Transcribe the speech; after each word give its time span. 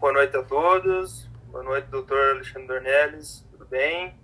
boa 0.00 0.14
noite 0.14 0.34
a 0.34 0.42
todos. 0.42 1.26
Boa 1.50 1.62
noite, 1.62 1.88
doutor 1.88 2.18
Alexandre 2.30 2.66
Dornelles. 2.66 3.44
Tudo 3.50 3.66
bem? 3.66 4.18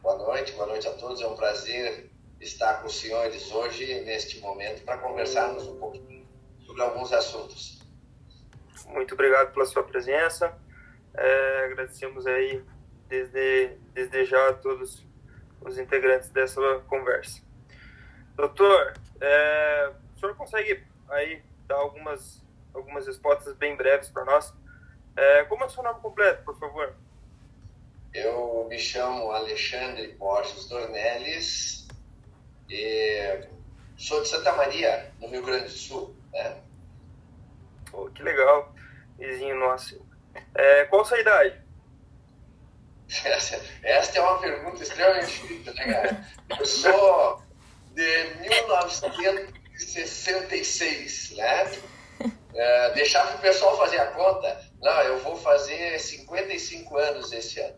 Boa 0.00 0.16
noite, 0.16 0.52
boa 0.52 0.68
noite 0.68 0.86
a 0.86 0.92
todos. 0.92 1.20
É 1.20 1.26
um 1.26 1.34
prazer 1.34 2.08
estar 2.40 2.80
com 2.80 2.86
os 2.86 2.94
senhores 2.94 3.50
hoje, 3.50 4.00
neste 4.04 4.38
momento, 4.38 4.84
para 4.84 4.96
conversarmos 4.98 5.66
um 5.66 5.76
pouquinho 5.80 6.24
sobre 6.64 6.82
alguns 6.82 7.12
assuntos. 7.12 7.82
Muito 8.86 9.14
obrigado 9.14 9.52
pela 9.52 9.66
sua 9.66 9.82
presença. 9.82 10.56
É, 11.14 11.64
agradecemos 11.64 12.24
aí 12.24 12.64
desde, 13.08 13.76
desde 13.92 14.24
já 14.24 14.50
a 14.50 14.52
todos 14.52 15.04
os 15.60 15.78
integrantes 15.78 16.30
dessa 16.30 16.60
conversa. 16.86 17.42
Doutor, 18.36 18.94
é, 19.20 19.92
o 20.14 20.20
senhor 20.20 20.36
consegue 20.36 20.84
aí 21.08 21.42
dar 21.66 21.78
algumas, 21.78 22.40
algumas 22.78 23.06
respostas 23.06 23.54
bem 23.54 23.76
breves 23.76 24.08
para 24.08 24.24
nós? 24.24 24.52
É, 25.16 25.44
como 25.44 25.64
é 25.64 25.66
o 25.66 25.70
seu 25.70 25.82
nome 25.82 26.00
completo, 26.00 26.44
por 26.44 26.58
favor? 26.58 26.94
Eu 28.14 28.66
me 28.68 28.78
chamo 28.78 29.32
Alexandre 29.32 30.14
Borges 30.14 30.68
Dornelles 30.68 31.88
e 32.70 33.40
sou 33.96 34.22
de 34.22 34.28
Santa 34.28 34.52
Maria, 34.52 35.12
no 35.20 35.28
Rio 35.28 35.44
Grande 35.44 35.64
do 35.64 35.70
Sul. 35.70 36.14
Né? 36.32 36.56
Oh, 37.92 38.08
que 38.10 38.22
legal, 38.22 38.72
vizinho 39.18 39.56
nosso. 39.56 40.00
É, 40.54 40.84
qual 40.84 41.02
a 41.02 41.04
sua 41.04 41.20
idade? 41.20 41.68
Essa, 43.24 43.60
esta 43.82 44.18
é 44.18 44.20
uma 44.20 44.38
pergunta 44.38 44.82
extremamente 44.82 45.40
difícil, 45.40 45.72
né, 45.72 45.86
cara? 45.86 46.22
Eu 46.58 46.66
sou 46.66 47.42
de 47.94 48.24
1966, 48.40 51.36
né? 51.36 51.64
É, 52.54 52.90
deixar 52.94 53.26
para 53.26 53.36
o 53.36 53.40
pessoal 53.40 53.76
fazer 53.76 53.98
a 53.98 54.12
conta. 54.12 54.60
Não, 54.80 55.00
eu 55.02 55.18
vou 55.18 55.36
fazer 55.36 55.98
55 55.98 56.96
anos 56.96 57.32
esse 57.32 57.60
ano. 57.60 57.76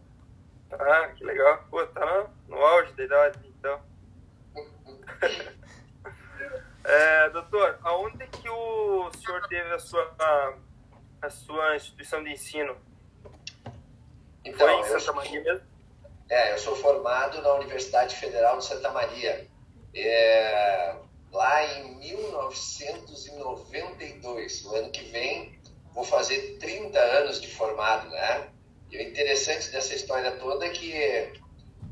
Ah, 0.73 1.09
que 1.09 1.25
legal. 1.25 1.65
Pô, 1.71 1.85
tá 1.87 2.31
no 2.49 2.57
auge 2.57 2.93
da 2.93 3.05
idade, 3.05 3.39
então. 3.59 3.81
é, 6.85 7.31
doutor, 7.31 7.79
aonde 7.83 8.27
que 8.29 8.49
o 8.49 9.11
senhor 9.13 9.47
teve 9.49 9.73
a 9.73 9.79
sua, 9.79 10.57
a 11.21 11.31
sua 11.31 11.77
instituição 11.77 12.23
de 12.23 12.31
ensino? 12.31 12.77
Então, 14.45 14.67
Foi 14.67 14.81
em 14.81 14.85
Santa 14.85 15.01
sou, 15.01 15.15
Maria 15.15 15.43
mesmo? 15.43 15.67
É, 16.31 16.53
eu 16.53 16.59
sou 16.59 16.77
formado 16.77 17.43
na 17.43 17.55
Universidade 17.55 18.15
Federal 18.17 18.59
de 18.59 18.65
Santa 18.65 18.91
Maria. 18.91 19.49
É, 19.95 20.95
lá 21.33 21.65
em 21.79 21.95
1992. 21.97 24.65
O 24.65 24.75
ano 24.75 24.91
que 24.91 25.05
vem 25.05 25.61
vou 25.93 26.05
fazer 26.05 26.59
30 26.59 26.99
anos 26.99 27.41
de 27.41 27.49
formado, 27.49 28.09
né? 28.11 28.49
E 28.91 28.97
o 28.97 29.03
interessante 29.03 29.71
dessa 29.71 29.95
história 29.95 30.33
toda 30.33 30.67
é 30.67 30.71
que, 30.71 30.93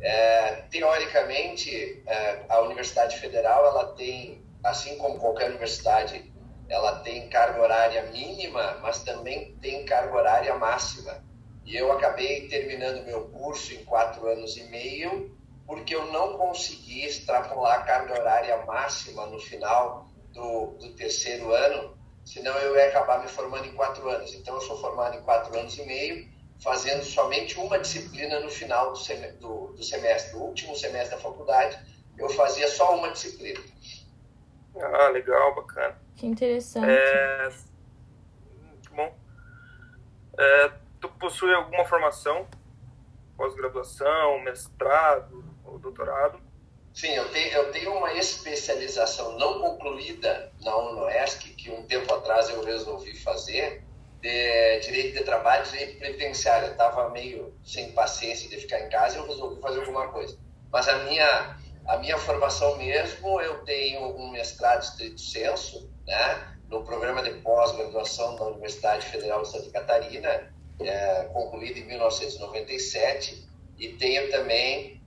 é, 0.00 0.64
teoricamente, 0.70 2.02
é, 2.06 2.44
a 2.48 2.60
Universidade 2.60 3.18
Federal 3.18 3.66
ela 3.66 3.92
tem, 3.94 4.42
assim 4.64 4.96
como 4.98 5.18
qualquer 5.18 5.50
universidade, 5.50 6.32
ela 6.68 7.00
tem 7.00 7.28
carga 7.28 7.60
horária 7.60 8.02
mínima, 8.10 8.78
mas 8.82 9.02
também 9.02 9.56
tem 9.60 9.84
carga 9.84 10.16
horária 10.16 10.54
máxima. 10.54 11.24
E 11.64 11.76
eu 11.76 11.92
acabei 11.92 12.48
terminando 12.48 13.04
meu 13.04 13.28
curso 13.28 13.74
em 13.74 13.84
quatro 13.84 14.26
anos 14.26 14.56
e 14.56 14.64
meio, 14.64 15.37
porque 15.68 15.94
eu 15.94 16.10
não 16.10 16.38
consegui 16.38 17.04
extrapolar 17.04 17.80
a 17.80 17.82
carga 17.82 18.18
horária 18.18 18.64
máxima 18.64 19.26
no 19.26 19.38
final 19.38 20.08
do, 20.32 20.68
do 20.78 20.94
terceiro 20.94 21.52
ano, 21.52 21.94
senão 22.24 22.56
eu 22.56 22.74
ia 22.74 22.88
acabar 22.88 23.20
me 23.20 23.28
formando 23.28 23.66
em 23.66 23.74
quatro 23.74 24.08
anos. 24.08 24.32
Então, 24.32 24.54
eu 24.54 24.62
sou 24.62 24.80
formado 24.80 25.18
em 25.18 25.22
quatro 25.22 25.54
anos 25.58 25.76
e 25.76 25.84
meio, 25.84 26.26
fazendo 26.64 27.04
somente 27.04 27.60
uma 27.60 27.78
disciplina 27.78 28.40
no 28.40 28.48
final 28.48 28.92
do, 28.92 28.98
semestre, 28.98 29.38
do, 29.40 29.74
do 29.74 29.82
semestre, 29.84 30.32
do 30.32 30.42
último 30.42 30.74
semestre 30.74 31.14
da 31.14 31.22
faculdade, 31.22 31.78
eu 32.16 32.30
fazia 32.30 32.66
só 32.66 32.96
uma 32.96 33.10
disciplina. 33.10 33.60
Ah, 34.74 35.08
legal, 35.08 35.54
bacana. 35.54 35.98
Que 36.16 36.26
interessante. 36.26 36.88
É, 36.88 37.52
muito 38.62 38.94
bom. 38.94 39.14
É, 40.38 40.72
tu 40.98 41.10
possui 41.10 41.52
alguma 41.52 41.84
formação? 41.84 42.48
Pós-graduação, 43.36 44.40
mestrado 44.40 45.47
doutorado? 45.88 46.40
Sim, 46.94 47.08
eu 47.14 47.28
tenho, 47.30 47.52
eu 47.52 47.72
tenho 47.72 47.96
uma 47.96 48.12
especialização 48.14 49.38
não 49.38 49.60
concluída 49.60 50.52
na 50.62 50.76
UNOESC, 50.76 51.50
que 51.54 51.70
um 51.70 51.82
tempo 51.84 52.12
atrás 52.12 52.48
eu 52.48 52.64
resolvi 52.64 53.16
fazer, 53.18 53.84
de 54.20 54.80
direito 54.80 55.18
de 55.18 55.24
trabalho 55.24 55.64
e 55.66 55.70
direito 55.70 55.98
previdenciário. 55.98 56.66
Eu 56.66 56.72
estava 56.72 57.08
meio 57.10 57.54
sem 57.64 57.92
paciência 57.92 58.48
de 58.48 58.56
ficar 58.56 58.80
em 58.80 58.88
casa 58.88 59.16
e 59.16 59.18
eu 59.20 59.26
resolvi 59.26 59.60
fazer 59.60 59.80
alguma 59.80 60.08
coisa. 60.08 60.36
Mas 60.72 60.88
a 60.88 61.04
minha, 61.04 61.56
a 61.86 61.96
minha 61.98 62.18
formação 62.18 62.76
mesmo, 62.76 63.40
eu 63.40 63.64
tenho 63.64 64.00
um 64.16 64.30
mestrado 64.32 64.82
estrito 64.82 65.20
senso, 65.20 65.88
né, 66.06 66.56
no 66.68 66.84
programa 66.84 67.22
de 67.22 67.30
pós-graduação 67.40 68.36
da 68.36 68.46
Universidade 68.46 69.06
Federal 69.06 69.42
de 69.42 69.50
Santa 69.50 69.70
Catarina, 69.70 70.52
é, 70.80 71.24
concluído 71.32 71.78
em 71.78 71.84
1997, 71.84 73.48
e 73.78 73.88
tenho 73.90 74.30
também 74.30 74.97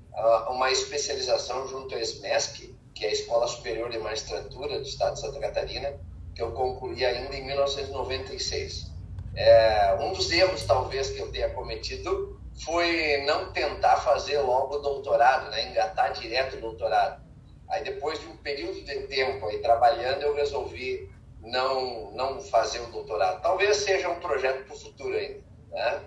uma 0.50 0.72
especialização 0.72 1.68
junto 1.68 1.96
à 1.96 2.00
ESMESC, 2.00 2.76
que 2.94 3.06
é 3.06 3.10
a 3.10 3.14
Escola 3.14 3.48
Superior 3.48 3.90
de 3.90 3.98
Magistratura 3.98 4.80
do 4.80 4.86
Estado 4.86 5.14
de 5.14 5.22
Santa 5.22 5.40
Catarina, 5.40 5.94
que 6.36 6.42
eu 6.42 6.52
concluí 6.52 7.04
ainda 7.06 7.36
em 7.36 7.46
1996. 7.46 8.92
É, 9.36 9.98
um 10.00 10.12
dos 10.14 10.32
erros, 10.32 10.66
talvez, 10.66 11.10
que 11.10 11.20
eu 11.20 11.32
tenha 11.32 11.50
cometido 11.50 12.40
foi 12.64 13.24
não 13.26 13.52
tentar 13.54 13.98
fazer 13.98 14.40
logo 14.40 14.76
o 14.76 14.80
doutorado, 14.80 15.50
né? 15.50 15.70
engatar 15.70 16.12
direto 16.14 16.58
o 16.58 16.62
doutorado. 16.62 17.22
Aí, 17.70 17.84
depois 17.84 18.20
de 18.20 18.28
um 18.28 18.36
período 18.38 18.84
de 18.84 19.08
tempo 19.08 19.48
aí 19.48 19.60
trabalhando, 19.60 20.24
eu 20.24 20.36
resolvi 20.36 21.10
não, 21.42 22.12
não 22.12 22.42
fazer 22.42 22.80
o 22.82 22.88
doutorado. 22.88 23.42
Talvez 23.42 23.78
seja 23.78 24.10
um 24.10 24.20
projeto 24.20 24.66
para 24.66 24.76
o 24.76 24.80
futuro 24.80 25.16
ainda. 25.16 25.42
Né? 25.72 26.02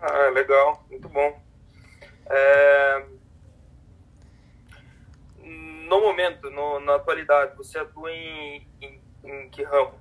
Ah, 0.00 0.30
legal, 0.30 0.84
muito 0.88 1.08
bom. 1.08 1.36
É... 2.30 3.15
No 5.86 6.00
momento, 6.00 6.50
no, 6.50 6.80
na 6.80 6.96
atualidade, 6.96 7.56
você 7.56 7.78
atua 7.78 8.10
em, 8.12 8.66
em, 8.80 9.00
em 9.24 9.48
que 9.50 9.62
ramo? 9.62 9.94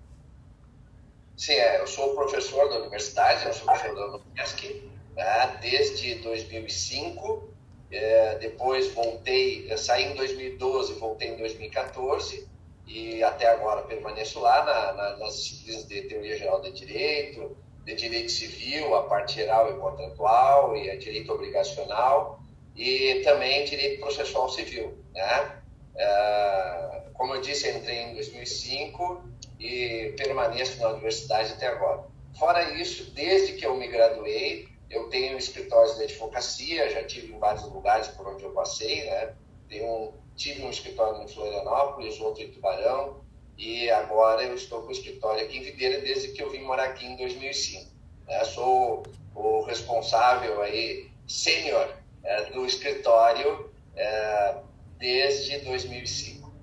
Sim, 1.37 1.53
é, 1.53 1.79
eu 1.79 1.87
sou 1.87 2.15
professor 2.15 2.67
da 2.69 2.79
universidade, 2.79 3.45
eu 3.45 3.53
sou 3.53 3.65
professor 3.65 3.95
da 3.95 4.17
UNESC 4.17 4.89
né, 5.15 5.57
desde 5.61 6.15
2005. 6.15 7.53
É, 7.91 8.35
depois 8.39 8.91
voltei, 8.93 9.77
saí 9.77 10.05
em 10.05 10.15
2012, 10.15 10.93
voltei 10.95 11.29
em 11.29 11.37
2014 11.37 12.47
e 12.87 13.23
até 13.23 13.47
agora 13.47 13.83
permaneço 13.83 14.39
lá 14.39 14.65
na, 14.65 14.93
na, 14.93 15.17
nas 15.17 15.35
disciplinas 15.35 15.87
de 15.87 16.01
Teoria 16.03 16.37
Geral 16.37 16.61
de 16.61 16.71
Direito, 16.71 17.55
de 17.83 17.95
Direito 17.95 18.31
Civil, 18.31 18.95
a 18.95 19.03
parte 19.03 19.35
geral 19.35 19.71
e 19.71 19.79
contratual, 19.79 20.75
e 20.75 20.89
a 20.89 20.95
Direito 20.95 21.31
Obrigacional, 21.31 22.39
e 22.75 23.21
também 23.23 23.65
Direito 23.65 23.99
Processual 23.99 24.49
Civil. 24.49 24.97
Né? 25.13 25.61
É, 25.97 27.01
como 27.13 27.35
eu 27.35 27.41
disse, 27.41 27.69
entrei 27.69 28.03
em 28.03 28.13
2005 28.13 29.23
e 29.59 30.13
permaneço 30.17 30.79
na 30.81 30.89
universidade 30.89 31.53
até 31.53 31.67
agora. 31.67 32.03
Fora 32.37 32.73
isso, 32.73 33.11
desde 33.11 33.53
que 33.53 33.65
eu 33.65 33.75
me 33.75 33.87
graduei, 33.87 34.67
eu 34.89 35.09
tenho 35.09 35.37
escritórios 35.37 35.95
de 35.97 36.03
advocacia, 36.03 36.89
já 36.89 37.03
tive 37.03 37.33
em 37.33 37.39
vários 37.39 37.63
lugares 37.63 38.07
por 38.09 38.27
onde 38.27 38.43
eu 38.43 38.51
passei, 38.51 39.05
né? 39.05 39.33
Tenho, 39.69 40.13
tive 40.35 40.63
um 40.63 40.69
escritório 40.69 41.23
em 41.23 41.27
Florianópolis, 41.27 42.19
outro 42.19 42.43
em 42.43 42.51
Tubarão, 42.51 43.21
e 43.57 43.89
agora 43.89 44.43
eu 44.43 44.53
estou 44.53 44.81
com 44.81 44.89
o 44.89 44.91
escritório 44.91 45.45
aqui 45.45 45.57
em 45.57 45.63
Videira 45.63 46.01
desde 46.01 46.29
que 46.29 46.43
eu 46.43 46.51
vim 46.51 46.61
morar 46.61 46.85
aqui 46.85 47.05
em 47.05 47.15
2005. 47.15 47.89
Né? 48.27 48.43
Sou 48.43 49.03
o 49.33 49.61
responsável 49.61 50.61
aí, 50.61 51.09
sênior, 51.27 51.87
é, 52.23 52.43
do 52.51 52.65
escritório 52.65 53.71
é, 53.95 54.55
desde 54.97 55.59
2005. 55.59 56.53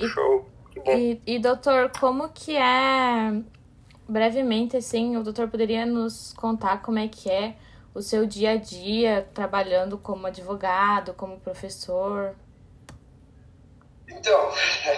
Show. 0.00 0.50
E, 0.86 1.20
e, 1.26 1.38
doutor, 1.38 1.92
como 1.98 2.28
que 2.30 2.56
é, 2.56 3.42
brevemente, 4.08 4.76
assim, 4.76 5.16
o 5.16 5.22
doutor 5.22 5.48
poderia 5.48 5.86
nos 5.86 6.32
contar 6.32 6.82
como 6.82 6.98
é 6.98 7.08
que 7.08 7.30
é 7.30 7.54
o 7.94 8.00
seu 8.00 8.26
dia 8.26 8.52
a 8.52 8.56
dia 8.56 9.28
trabalhando 9.34 9.98
como 9.98 10.26
advogado, 10.26 11.14
como 11.14 11.38
professor? 11.38 12.34
Então, 14.08 14.50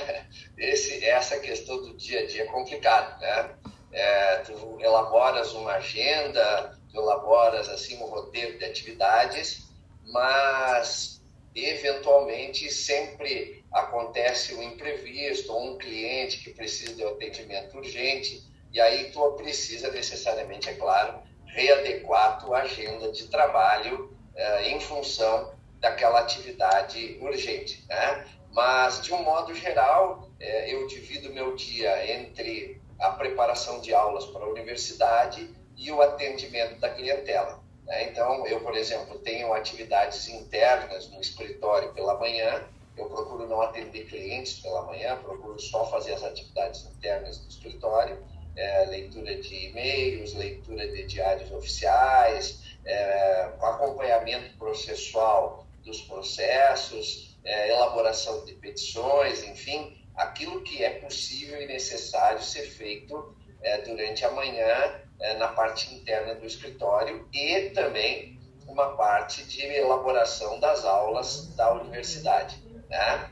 esse, 0.57 1.05
essa 1.05 1.39
questão 1.39 1.77
do 1.83 1.97
dia 1.97 2.21
a 2.21 2.27
dia 2.27 2.45
é 2.45 2.47
complicado, 2.47 3.21
né? 3.21 3.51
É, 3.93 4.37
tu 4.39 4.79
elaboras 4.81 5.53
uma 5.53 5.73
agenda, 5.73 6.77
tu 6.91 6.99
elaboras 6.99 7.69
assim 7.69 7.97
um 8.03 8.07
roteiro 8.07 8.59
de 8.59 8.65
atividades, 8.65 9.69
mas 10.07 11.23
eventualmente 11.55 12.71
sempre 12.71 13.65
acontece 13.73 14.55
um 14.55 14.63
imprevisto 14.63 15.53
ou 15.53 15.75
um 15.75 15.79
cliente 15.79 16.39
que 16.43 16.51
precisa 16.51 16.95
de 16.95 17.05
um 17.05 17.09
atendimento 17.09 17.77
urgente 17.77 18.43
e 18.73 18.81
aí 18.81 19.11
tu 19.13 19.33
precisa 19.33 19.91
necessariamente, 19.93 20.69
é 20.69 20.75
claro, 20.75 21.23
readequar 21.47 22.25
a 22.25 22.33
tua 22.37 22.59
agenda 22.63 23.13
de 23.13 23.29
trabalho 23.29 24.13
eh, 24.35 24.71
em 24.71 24.81
função 24.81 25.55
daquela 25.79 26.21
atividade 26.21 27.19
urgente. 27.21 27.85
Né? 27.89 28.27
Mas, 28.51 29.01
de 29.01 29.15
um 29.15 29.23
modo 29.23 29.55
geral, 29.55 30.29
eh, 30.41 30.75
eu 30.75 30.89
divido 30.89 31.33
meu 31.33 31.55
dia 31.55 32.13
entre 32.13 32.83
a 32.99 33.11
preparação 33.11 33.81
de 33.81 33.95
aulas 33.95 34.27
para 34.27 34.45
a 34.45 34.49
universidade 34.49 35.49
e 35.77 35.93
o 35.93 36.03
atendimento 36.03 36.81
da 36.81 36.89
clientela. 36.89 37.64
Né? 37.87 38.11
Então, 38.11 38.47
eu, 38.47 38.61
por 38.61 38.77
exemplo, 38.77 39.19
tenho 39.21 39.53
atividades 39.53 40.29
internas 40.29 41.09
no 41.11 41.21
escritório 41.21 41.93
pela 41.93 42.19
manhã, 42.19 42.63
eu 42.97 43.07
procuro 43.07 43.47
não 43.49 43.61
atender 43.61 44.05
clientes 44.05 44.61
pela 44.61 44.83
manhã, 44.83 45.17
procuro 45.23 45.59
só 45.59 45.85
fazer 45.91 46.15
as 46.15 46.23
atividades 46.23 46.87
internas 46.87 47.39
do 47.39 47.49
escritório, 47.49 48.23
é, 48.57 48.85
leitura 48.87 49.35
de 49.41 49.67
e-mails, 49.67 50.33
leitura 50.35 50.87
de 50.89 51.05
diários 51.07 51.51
oficiais, 51.51 52.63
é, 52.85 53.51
acompanhamento 53.61 54.57
processual 54.57 55.67
dos 55.85 56.03
processos, 56.03 57.37
é, 57.45 57.71
elaboração 57.71 58.45
de 58.45 58.55
petições, 58.55 59.43
enfim, 59.43 60.01
aquilo 60.15 60.63
que 60.63 60.85
é 60.85 60.91
possível 60.91 61.61
e 61.61 61.67
necessário 61.67 62.41
ser 62.41 62.63
feito 62.63 63.35
é, 63.61 63.79
durante 63.79 64.25
a 64.25 64.31
manhã 64.31 65.01
é, 65.21 65.35
na 65.35 65.49
parte 65.49 65.95
interna 65.95 66.35
do 66.35 66.47
escritório 66.47 67.29
e 67.33 67.71
também 67.71 68.39
uma 68.67 68.97
parte 68.97 69.45
de 69.45 69.63
elaboração 69.63 70.59
das 70.59 70.85
aulas 70.85 71.55
da 71.55 71.73
universidade, 71.73 72.63
né? 72.89 73.31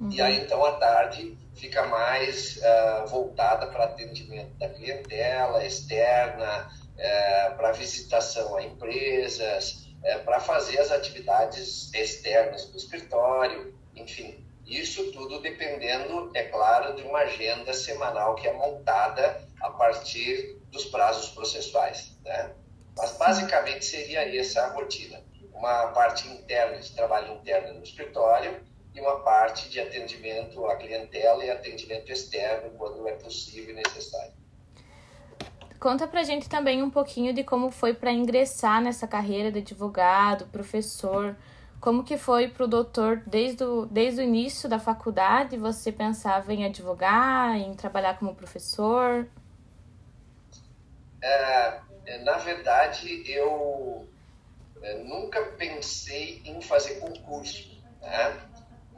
Uhum. 0.00 0.10
E 0.10 0.20
aí 0.20 0.40
então 0.40 0.64
à 0.64 0.72
tarde 0.72 1.36
fica 1.54 1.86
mais 1.86 2.58
uh, 2.58 3.06
voltada 3.06 3.66
para 3.68 3.84
atendimento 3.84 4.54
da 4.58 4.68
clientela 4.68 5.64
externa, 5.64 6.68
uh, 6.68 7.56
para 7.56 7.72
visitação 7.72 8.56
a 8.56 8.62
empresas, 8.62 9.88
uh, 10.02 10.24
para 10.24 10.38
fazer 10.38 10.78
as 10.78 10.90
atividades 10.90 11.92
externas 11.94 12.66
do 12.66 12.76
escritório, 12.76 13.74
enfim, 13.94 14.45
isso 14.66 15.12
tudo 15.12 15.40
dependendo, 15.40 16.30
é 16.34 16.44
claro, 16.44 16.94
de 16.96 17.02
uma 17.02 17.20
agenda 17.20 17.72
semanal 17.72 18.34
que 18.34 18.48
é 18.48 18.52
montada 18.52 19.40
a 19.60 19.70
partir 19.70 20.58
dos 20.70 20.86
prazos 20.86 21.30
processuais. 21.30 22.16
Né? 22.24 22.52
Mas 22.96 23.12
basicamente 23.12 23.84
seria 23.84 24.38
essa 24.38 24.62
a 24.62 24.72
rotina. 24.72 25.22
Uma 25.52 25.88
parte 25.88 26.28
interna 26.28 26.78
de 26.78 26.92
trabalho 26.92 27.34
interno 27.34 27.74
no 27.74 27.82
escritório 27.82 28.60
e 28.94 29.00
uma 29.00 29.20
parte 29.20 29.68
de 29.68 29.78
atendimento 29.78 30.66
à 30.66 30.76
clientela 30.76 31.44
e 31.44 31.50
atendimento 31.50 32.10
externo 32.10 32.70
quando 32.76 33.06
é 33.06 33.12
possível 33.12 33.70
e 33.70 33.74
necessário. 33.74 34.32
Conta 35.78 36.08
pra 36.08 36.22
gente 36.22 36.48
também 36.48 36.82
um 36.82 36.90
pouquinho 36.90 37.32
de 37.32 37.44
como 37.44 37.70
foi 37.70 37.94
para 37.94 38.10
ingressar 38.10 38.82
nessa 38.82 39.06
carreira 39.06 39.52
de 39.52 39.58
advogado, 39.58 40.46
professor. 40.46 41.36
Como 41.80 42.02
que 42.02 42.16
foi 42.16 42.48
para 42.48 42.64
o 42.64 42.68
doutor 42.68 43.22
desde 43.26 43.62
o, 43.62 43.86
desde 43.86 44.20
o 44.20 44.24
início 44.24 44.68
da 44.68 44.78
faculdade? 44.78 45.56
Você 45.56 45.92
pensava 45.92 46.52
em 46.52 46.64
advogar, 46.64 47.56
em 47.56 47.74
trabalhar 47.74 48.18
como 48.18 48.34
professor? 48.34 49.28
É, 51.22 51.80
é 52.06 52.18
na 52.24 52.38
verdade, 52.38 53.22
eu 53.30 54.08
é, 54.82 54.94
nunca 55.04 55.42
pensei 55.58 56.42
em 56.44 56.60
fazer 56.60 56.96
concurso. 56.96 57.82
Né? 58.00 58.40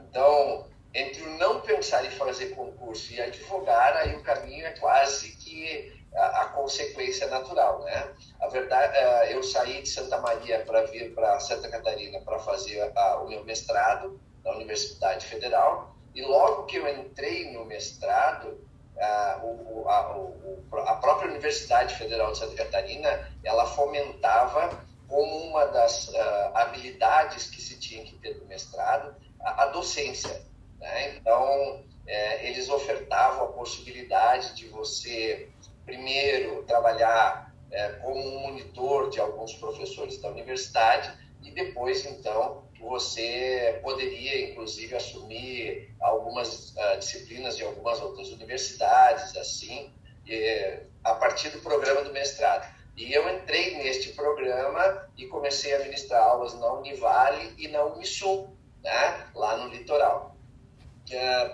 Então, 0.01 0.67
entre 0.95 1.23
o 1.23 1.39
não 1.39 1.61
pensar 1.61 2.05
em 2.05 2.11
fazer 2.11 2.51
concurso 2.55 3.13
e 3.13 3.21
advogar, 3.21 3.97
aí 3.97 4.17
o 4.17 4.23
caminho 4.23 4.67
é 4.67 4.71
quase 4.73 5.37
que 5.37 5.98
a, 6.15 6.43
a 6.43 6.45
consequência 6.47 7.27
natural, 7.29 7.81
né? 7.85 8.13
A 8.41 8.49
verdade, 8.49 8.97
é, 8.97 9.35
eu 9.35 9.43
saí 9.43 9.83
de 9.83 9.89
Santa 9.89 10.19
Maria 10.19 10.65
para 10.65 10.83
vir 10.87 11.15
para 11.15 11.41
Santa 11.41 11.69
Catarina 11.69 12.21
para 12.21 12.39
fazer 12.39 12.91
a, 12.97 13.19
o 13.19 13.29
meu 13.29 13.45
mestrado 13.45 14.21
na 14.45 14.53
Universidade 14.53 15.27
Federal 15.27 15.95
e 16.15 16.23
logo 16.23 16.65
que 16.65 16.77
eu 16.77 16.89
entrei 16.89 17.53
no 17.53 17.65
mestrado, 17.65 18.59
a, 18.99 19.41
o, 19.43 19.89
a, 19.89 20.91
a 20.91 20.97
própria 20.97 21.31
Universidade 21.31 21.95
Federal 21.95 22.33
de 22.33 22.39
Santa 22.39 22.57
Catarina, 22.57 23.31
ela 23.45 23.67
fomentava 23.67 24.85
como 25.07 25.49
uma 25.49 25.67
das 25.67 26.09
uh, 26.09 26.51
habilidades 26.55 27.49
que 27.49 27.63
se 27.63 27.79
tinha 27.79 28.05
que 28.05 28.17
ter 28.17 28.37
no 28.37 28.47
mestrado 28.47 29.15
a, 29.41 29.63
a 29.63 29.67
docência. 29.67 30.45
Né? 30.81 31.17
Então, 31.17 31.85
é, 32.07 32.49
eles 32.49 32.69
ofertavam 32.69 33.45
a 33.45 33.53
possibilidade 33.53 34.55
de 34.55 34.67
você 34.69 35.49
primeiro 35.89 36.63
trabalhar 36.65 37.51
é, 37.73 37.89
como 38.03 38.21
um 38.21 38.41
monitor 38.43 39.09
de 39.09 39.19
alguns 39.19 39.55
professores 39.55 40.21
da 40.21 40.29
universidade 40.29 41.11
e 41.43 41.51
depois 41.51 42.05
então 42.05 42.69
você 42.79 43.81
poderia 43.83 44.51
inclusive 44.51 44.95
assumir 44.95 45.91
algumas 46.01 46.71
uh, 46.77 46.99
disciplinas 46.99 47.57
de 47.57 47.65
algumas 47.65 48.01
outras 48.01 48.29
universidades 48.31 49.35
assim 49.37 49.91
e, 50.27 50.79
a 51.03 51.15
partir 51.15 51.49
do 51.49 51.61
programa 51.61 52.03
do 52.03 52.13
mestrado. 52.13 52.73
E 52.97 53.13
eu 53.13 53.29
entrei 53.35 53.77
neste 53.79 54.13
programa 54.13 55.09
e 55.17 55.27
comecei 55.27 55.75
a 55.75 55.81
ministrar 55.81 56.23
aulas 56.23 56.55
na 56.55 56.73
Univale 56.75 57.55
e 57.57 57.67
na 57.69 57.83
Unisul 57.85 58.57
né, 58.83 59.27
lá 59.35 59.57
no 59.57 59.69
litoral 59.69 60.38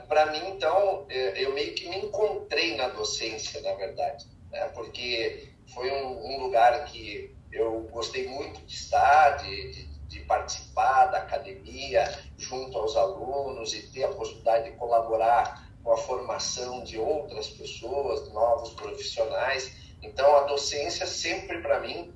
para 0.09 0.27
mim, 0.27 0.51
então, 0.51 1.07
é, 1.09 1.45
eu 1.45 1.55
meio 1.55 1.75
que 1.75 1.89
me 1.89 1.99
encontrei 1.99 2.77
na 2.77 2.89
docência, 2.89 3.61
na 3.61 3.75
verdade, 3.75 4.27
né? 4.51 4.69
porque 4.75 5.49
foi 5.73 5.91
um, 5.91 6.27
um, 6.27 6.43
lugar 6.43 6.85
que 6.87 7.35
eu 7.53 7.83
gostei 7.91 8.27
muito 8.27 8.61
de 8.63 8.75
estar, 8.75 9.37
de, 9.39 9.71
de, 9.73 9.87
de, 10.09 10.21
participar 10.21 11.07
da 11.07 11.19
academia 11.19 12.05
junto 12.37 12.77
aos 12.79 12.97
alunos 12.97 13.73
e 13.75 13.83
ter 13.91 14.05
a 14.05 14.09
possibilidade 14.09 14.71
de 14.71 14.77
colaborar 14.77 15.69
com 15.83 15.93
a 15.93 15.97
formação 15.97 16.83
de 16.83 16.99
outras 16.99 17.49
pessoas, 17.51 18.33
novos 18.33 18.71
profissionais. 18.75 19.77
Então, 20.03 20.37
a 20.37 20.43
docência 20.45 21.07
sempre 21.07 21.61
para 21.61 21.81
mim 21.81 22.13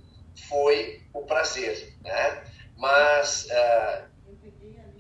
foi 0.48 1.02
o 1.12 1.22
prazer, 1.22 1.94
né? 2.02 2.44
Mas 2.76 3.46
uh, 3.46 4.08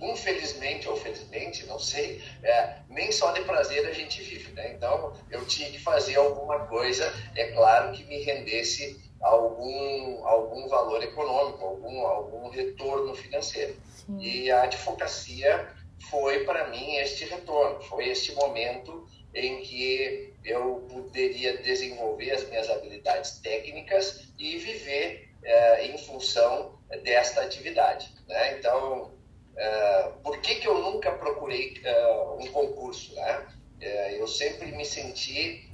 infelizmente 0.00 0.88
ou 0.88 0.96
felizmente, 0.96 1.66
não 1.66 1.78
sei, 1.78 2.22
é, 2.42 2.78
nem 2.88 3.10
só 3.10 3.32
de 3.32 3.42
prazer 3.42 3.86
a 3.86 3.92
gente 3.92 4.22
vive, 4.22 4.52
né? 4.52 4.72
Então, 4.72 5.12
eu 5.30 5.44
tinha 5.46 5.70
que 5.70 5.78
fazer 5.78 6.16
alguma 6.16 6.66
coisa, 6.66 7.12
é 7.34 7.46
claro, 7.52 7.92
que 7.92 8.04
me 8.04 8.22
rendesse 8.22 9.00
algum, 9.20 10.24
algum 10.26 10.68
valor 10.68 11.02
econômico, 11.02 11.64
algum, 11.64 12.06
algum 12.06 12.48
retorno 12.48 13.14
financeiro. 13.14 13.76
Sim. 13.88 14.18
E 14.20 14.50
a 14.50 14.62
advocacia 14.62 15.68
foi, 16.10 16.44
para 16.44 16.68
mim, 16.68 16.96
este 16.96 17.24
retorno, 17.24 17.80
foi 17.82 18.08
este 18.08 18.32
momento 18.32 19.06
em 19.34 19.60
que 19.62 20.34
eu 20.44 20.86
poderia 20.90 21.58
desenvolver 21.58 22.30
as 22.30 22.48
minhas 22.48 22.70
habilidades 22.70 23.38
técnicas 23.40 24.28
e 24.38 24.56
viver 24.56 25.28
é, 25.42 25.86
em 25.86 25.98
função 25.98 26.78
desta 27.02 27.42
atividade. 27.42 28.12
Né? 28.26 28.58
Então, 28.58 29.12
Uh, 29.58 30.12
por 30.20 30.38
que, 30.38 30.54
que 30.56 30.68
eu 30.68 30.78
nunca 30.78 31.10
procurei 31.10 31.82
uh, 31.84 32.40
um 32.40 32.46
concurso? 32.52 33.12
Né? 33.16 33.46
Uh, 33.82 33.84
eu 34.20 34.28
sempre 34.28 34.70
me 34.70 34.84
senti 34.84 35.68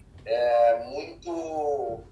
muito, 0.86 2.02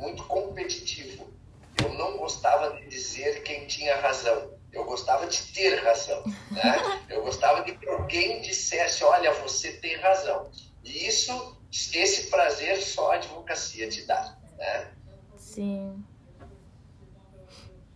muito 0.00 0.24
competitivo. 0.24 1.32
Eu 1.80 1.94
não 1.94 2.18
gostava 2.18 2.74
de 2.74 2.88
dizer 2.88 3.44
quem 3.44 3.68
tinha 3.68 3.94
razão. 4.00 4.52
Eu 4.72 4.84
gostava 4.84 5.28
de 5.28 5.40
ter 5.52 5.76
razão. 5.76 6.24
Né? 6.50 7.00
Eu 7.08 7.22
gostava 7.22 7.62
de 7.62 7.76
que 7.76 7.88
alguém 7.88 8.40
dissesse: 8.40 9.04
olha, 9.04 9.32
você 9.34 9.74
tem 9.74 9.94
razão. 9.98 10.50
E 10.82 11.06
isso, 11.06 11.56
esse 11.70 12.28
prazer 12.30 12.82
só 12.82 13.12
a 13.12 13.14
advocacia 13.14 13.88
te 13.88 14.04
dá. 14.04 14.36
Né? 14.58 14.92
Sim. 15.36 16.04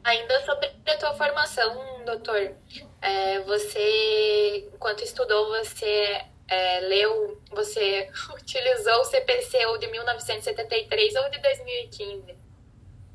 Ainda 0.04 0.44
sobre 0.46 0.72
a 0.86 0.96
tua 0.96 1.14
formação, 1.14 2.04
doutor, 2.04 2.54
é, 3.00 3.40
você, 3.40 4.68
enquanto 4.74 5.02
estudou, 5.02 5.48
você 5.48 6.22
é, 6.48 6.80
leu, 6.80 7.40
você 7.50 8.10
utilizou 8.34 9.00
o 9.00 9.04
CPC 9.04 9.66
ou 9.66 9.78
de 9.78 9.86
1973 9.88 11.14
ou 11.16 11.30
de 11.30 11.38
2015? 11.38 12.34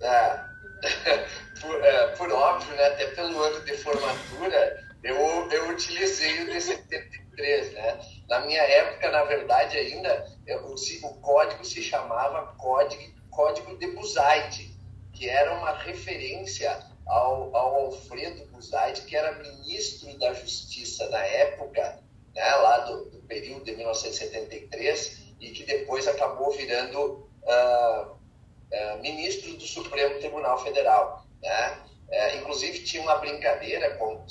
É, 0.01 0.39
por, 1.61 1.83
é, 1.83 2.07
por 2.15 2.31
óbvio, 2.31 2.75
né, 2.75 2.87
até 2.87 3.07
pelo 3.07 3.41
ano 3.41 3.65
de 3.65 3.77
formatura, 3.77 4.83
eu, 5.03 5.15
eu 5.51 5.69
utilizei 5.69 6.43
o 6.43 6.51
de 6.51 6.61
73, 6.61 7.73
né? 7.73 7.99
Na 8.27 8.39
minha 8.39 8.61
época, 8.61 9.11
na 9.11 9.23
verdade, 9.23 9.77
ainda, 9.77 10.25
o, 10.63 10.73
o 10.73 11.13
código 11.21 11.63
se 11.63 11.81
chamava 11.81 12.55
Código, 12.57 13.03
código 13.29 13.77
de 13.77 13.87
Buzaide 13.87 14.75
que 15.15 15.29
era 15.29 15.53
uma 15.55 15.71
referência 15.71 16.77
ao, 17.05 17.55
ao 17.55 17.75
Alfredo 17.85 18.45
Buzaide, 18.47 19.01
que 19.01 19.15
era 19.15 19.39
ministro 19.39 20.17
da 20.17 20.33
Justiça 20.33 21.07
na 21.09 21.23
época, 21.23 21.99
né, 22.33 22.55
lá 22.55 22.79
do, 22.79 23.05
do, 23.05 23.19
período 23.19 23.63
de 23.63 23.75
1973, 23.75 25.25
e 25.39 25.51
que 25.51 25.63
depois 25.63 26.07
acabou 26.07 26.51
virando 26.51 27.29
uh, 27.43 28.11
uh, 28.11 29.01
ministro 29.01 29.53
do 29.53 29.63
Supremo 29.63 30.19
Tribunal 30.19 30.61
Federal. 30.63 31.25
Né? 31.41 31.79
Uh, 32.09 32.37
inclusive 32.37 32.83
tinha 32.83 33.03
uma 33.03 33.15
brincadeira, 33.15 33.95
com, 33.97 34.25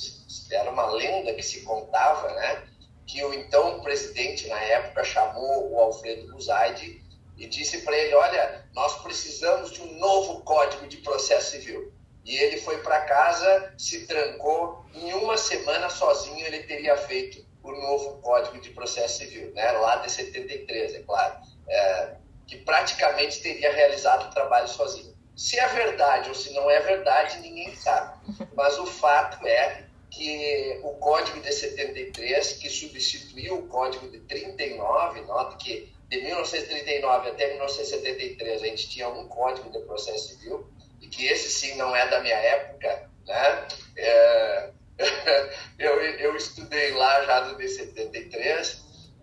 era 0.51 0.71
uma 0.71 0.87
lenda 0.91 1.33
que 1.35 1.43
se 1.43 1.63
contava, 1.63 2.33
né? 2.33 2.69
que 3.07 3.23
o 3.25 3.33
então 3.33 3.81
presidente 3.83 4.49
na 4.49 4.59
época 4.59 5.05
chamou 5.05 5.73
o 5.73 5.79
Alfredo 5.79 6.33
Buzaide 6.33 7.03
e 7.37 7.47
disse 7.47 7.83
para 7.83 7.97
ele, 7.97 8.15
olha, 8.15 8.65
nós 8.75 9.03
precisamos 9.03 9.73
de 9.73 9.83
um 9.83 9.99
novo 9.99 10.41
Código 10.43 10.87
de 10.87 10.99
Processo 10.99 11.53
Civil. 11.53 11.93
E 12.25 12.37
ele 12.37 12.59
foi 12.59 12.79
para 12.79 13.03
casa, 13.03 13.75
se 13.77 14.07
trancou, 14.07 14.85
em 14.95 15.13
uma 15.13 15.37
semana 15.37 15.91
sozinho 15.91 16.45
ele 16.47 16.63
teria 16.63 16.97
feito 16.97 17.45
o 17.63 17.73
novo 17.73 18.21
Código 18.21 18.61
de 18.61 18.71
Processo 18.71 19.19
Civil, 19.19 19.53
né? 19.53 19.73
lá 19.73 19.97
de 19.97 20.11
73, 20.11 20.95
é 20.95 20.99
claro, 21.01 21.37
é, 21.69 22.17
que 22.47 22.57
praticamente 22.59 23.41
teria 23.41 23.73
realizado 23.73 24.29
o 24.29 24.35
trabalho 24.35 24.69
sozinho. 24.69 25.15
Se 25.37 25.59
é 25.59 25.67
verdade 25.69 26.29
ou 26.29 26.35
se 26.35 26.53
não 26.53 26.71
é 26.71 26.81
verdade, 26.81 27.41
ninguém 27.41 27.75
sabe. 27.75 28.19
Mas 28.55 28.79
o 28.79 28.87
fato 28.87 29.47
é 29.47 29.85
que 30.11 30.81
o 30.83 30.91
Código 30.93 31.41
de 31.41 31.53
73, 31.53 32.53
que 32.53 32.71
substituiu 32.71 33.59
o 33.59 33.67
Código 33.67 34.09
de 34.09 34.21
39, 34.21 35.23
nota 35.23 35.57
que 35.57 35.93
de 36.09 36.23
1939 36.23 37.31
até 37.31 37.49
1973 37.49 38.63
a 38.63 38.67
gente 38.67 38.89
tinha 38.89 39.09
um 39.09 39.27
Código 39.27 39.71
de 39.71 39.81
Processo 39.81 40.29
Civil, 40.29 40.69
e 41.05 41.09
que 41.09 41.27
esse 41.27 41.51
sim 41.51 41.77
não 41.77 41.95
é 41.95 42.09
da 42.09 42.21
minha 42.21 42.35
época, 42.35 43.11
né? 43.27 43.69
É, 43.97 44.71
eu, 45.79 46.01
eu 46.01 46.37
estudei 46.37 46.93
lá 46.93 47.25
já 47.25 47.45
no 47.45 47.59
D73, 47.59 48.81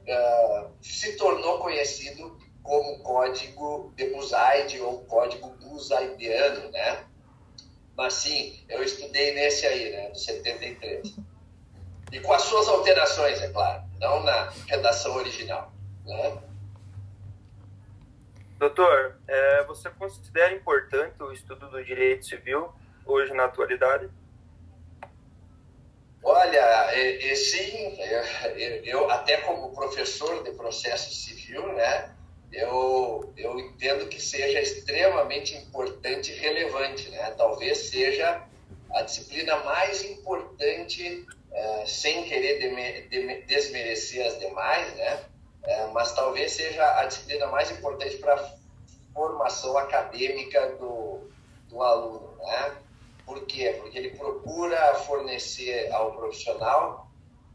uh, 0.07 0.71
se 0.79 1.17
tornou 1.17 1.57
conhecido 1.59 2.39
como 2.61 2.99
Código 2.99 3.91
de 3.95 4.05
Buzaide 4.11 4.79
ou 4.79 5.03
Código 5.05 5.49
Buzaidiano, 5.59 6.69
né? 6.69 7.03
Mas 7.97 8.13
sim, 8.13 8.63
eu 8.69 8.83
estudei 8.83 9.33
nesse 9.33 9.65
aí, 9.65 9.91
né, 9.91 10.09
do 10.09 10.19
73. 10.19 11.15
E 12.11 12.19
com 12.19 12.33
as 12.33 12.43
suas 12.43 12.67
alterações, 12.67 13.41
é 13.41 13.49
claro, 13.49 13.83
não 13.99 14.21
na 14.21 14.53
redação 14.67 15.15
original, 15.15 15.73
né? 16.05 16.37
Doutor, 18.61 19.17
é, 19.27 19.63
você 19.63 19.89
considera 19.89 20.53
importante 20.53 21.15
o 21.23 21.31
estudo 21.31 21.67
do 21.67 21.83
direito 21.83 22.27
civil 22.27 22.71
hoje 23.07 23.33
na 23.33 23.45
atualidade? 23.45 24.07
Olha, 26.21 26.95
e, 26.95 27.31
e 27.31 27.35
sim, 27.35 27.97
eu, 28.55 28.83
eu, 28.83 29.09
até 29.09 29.37
como 29.37 29.73
professor 29.73 30.43
de 30.43 30.51
processo 30.51 31.11
civil, 31.11 31.73
né, 31.73 32.13
eu, 32.53 33.33
eu 33.35 33.59
entendo 33.59 34.07
que 34.07 34.21
seja 34.21 34.61
extremamente 34.61 35.55
importante 35.55 36.31
e 36.31 36.35
relevante, 36.35 37.09
né? 37.09 37.31
Talvez 37.31 37.89
seja 37.89 38.43
a 38.93 39.01
disciplina 39.01 39.55
mais 39.63 40.03
importante, 40.05 41.25
é, 41.51 41.85
sem 41.87 42.25
querer 42.25 42.59
desmerecer 43.47 44.23
as 44.23 44.37
demais, 44.37 44.95
né? 44.97 45.30
É, 45.63 45.85
mas 45.87 46.13
talvez 46.13 46.53
seja 46.53 46.99
a 46.99 47.05
disciplina 47.05 47.45
mais 47.47 47.69
importante 47.71 48.17
para 48.17 48.33
a 48.33 48.51
formação 49.13 49.77
acadêmica 49.77 50.75
do, 50.77 51.29
do 51.69 51.81
aluno. 51.83 52.35
Né? 52.37 52.77
Por 53.25 53.45
quê? 53.45 53.77
Porque 53.79 53.97
ele 53.97 54.11
procura 54.11 54.95
fornecer 54.95 55.91
ao 55.91 56.13
profissional 56.13 57.07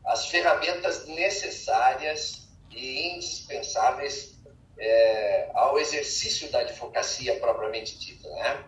as 0.05 0.27
ferramentas 0.27 1.07
necessárias 1.07 2.49
e 2.71 3.15
indispensáveis 3.15 4.37
é, 4.79 5.51
ao 5.55 5.79
exercício 5.79 6.51
da 6.51 6.61
advocacia 6.61 7.39
propriamente 7.41 7.99
dita. 7.99 8.29
Né? 8.29 8.65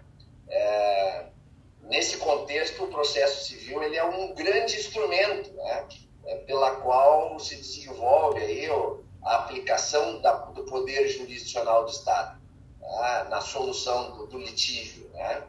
É, 0.49 1.27
nesse 1.83 2.17
contexto, 2.17 2.85
o 2.85 2.89
processo 2.89 3.47
civil 3.47 3.83
ele 3.83 3.97
é 3.97 4.05
um 4.05 4.35
grande 4.35 4.77
instrumento 4.77 5.53
né? 5.53 5.89
É, 6.27 6.37
pela 6.39 6.73
qual 6.77 7.39
se 7.39 7.57
desenvolve 7.57 8.41
aí, 8.41 8.69
a 9.23 9.37
aplicação 9.37 10.21
da, 10.21 10.33
do 10.33 10.65
poder 10.65 11.09
jurisdicional 11.09 11.85
do 11.85 11.91
Estado 11.91 12.41
né, 12.81 13.27
na 13.29 13.41
solução 13.41 14.17
do, 14.17 14.27
do 14.27 14.39
litígio. 14.39 15.09
Né? 15.13 15.43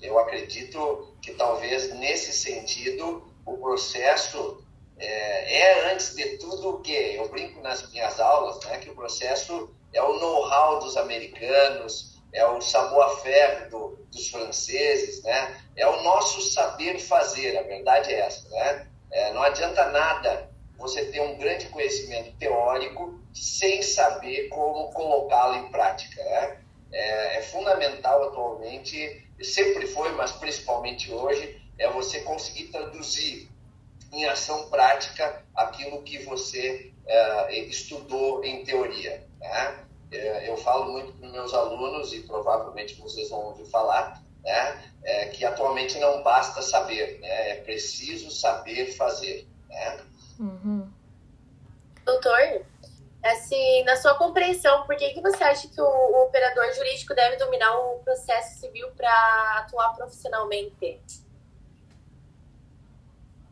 Eu 0.00 0.18
acredito 0.18 1.14
que 1.22 1.32
talvez 1.34 1.92
nesse 1.94 2.32
sentido 2.32 3.30
o 3.46 3.56
processo 3.58 4.62
é, 4.98 5.60
é, 5.60 5.92
antes 5.92 6.14
de 6.14 6.38
tudo 6.38 6.76
o 6.76 6.80
que 6.80 6.92
eu 6.92 7.28
brinco 7.28 7.60
nas 7.60 7.90
minhas 7.90 8.20
aulas, 8.20 8.64
né, 8.64 8.78
que 8.78 8.90
o 8.90 8.94
processo 8.94 9.74
é 9.92 10.02
o 10.02 10.18
know-how 10.18 10.78
dos 10.78 10.96
americanos, 10.96 12.22
é 12.32 12.44
o 12.46 12.60
savoir-faire 12.60 13.70
do, 13.70 13.96
dos 14.10 14.28
franceses, 14.28 15.22
né, 15.22 15.60
é 15.76 15.86
o 15.86 16.02
nosso 16.02 16.40
saber 16.52 16.98
fazer. 16.98 17.56
A 17.58 17.62
verdade 17.62 18.12
é 18.12 18.20
essa, 18.20 18.48
né? 18.48 18.88
É, 19.10 19.32
não 19.32 19.42
adianta 19.42 19.90
nada 19.90 20.50
você 20.76 21.04
ter 21.06 21.20
um 21.20 21.36
grande 21.38 21.66
conhecimento 21.66 22.36
teórico 22.36 23.20
sem 23.32 23.82
saber 23.82 24.48
como 24.48 24.92
colocá-lo 24.92 25.56
em 25.56 25.70
prática. 25.70 26.22
Né? 26.22 26.58
É, 26.92 27.38
é, 27.38 27.42
fundamental 27.42 28.24
atualmente, 28.24 29.26
sempre 29.42 29.86
foi, 29.86 30.12
mas 30.12 30.32
principalmente 30.32 31.12
hoje, 31.12 31.60
é 31.78 31.90
você 31.90 32.20
conseguir 32.20 32.68
traduzir 32.68 33.48
em 34.12 34.24
ação 34.26 34.68
prática 34.68 35.42
aquilo 35.56 36.02
que 36.02 36.18
você 36.18 36.92
é, 37.06 37.58
estudou 37.60 38.44
em 38.44 38.64
teoria. 38.64 39.26
Né? 39.40 39.84
É, 40.12 40.48
eu 40.48 40.56
falo 40.56 40.92
muito 40.92 41.12
os 41.24 41.32
meus 41.32 41.52
alunos, 41.52 42.12
e 42.12 42.20
provavelmente 42.20 42.94
vocês 42.94 43.30
vão 43.30 43.46
ouvir 43.46 43.66
falar, 43.66 44.22
né? 44.44 44.90
É, 45.02 45.26
que 45.26 45.44
atualmente 45.44 45.98
não 45.98 46.22
basta 46.22 46.62
saber, 46.62 47.18
né? 47.20 47.50
é 47.50 47.54
preciso 47.56 48.30
saber 48.30 48.94
fazer. 48.94 49.46
Né? 49.68 50.00
Uhum. 50.38 50.90
Doutor, 52.04 52.64
assim, 53.22 53.82
na 53.84 53.96
sua 53.96 54.14
compreensão, 54.14 54.84
por 54.86 54.96
que, 54.96 55.10
que 55.10 55.20
você 55.20 55.42
acha 55.42 55.68
que 55.68 55.80
o, 55.80 55.84
o 55.84 56.22
operador 56.24 56.72
jurídico 56.74 57.14
deve 57.14 57.36
dominar 57.36 57.76
o 57.78 58.00
processo 58.00 58.60
civil 58.60 58.90
para 58.92 59.58
atuar 59.58 59.94
profissionalmente? 59.94 61.00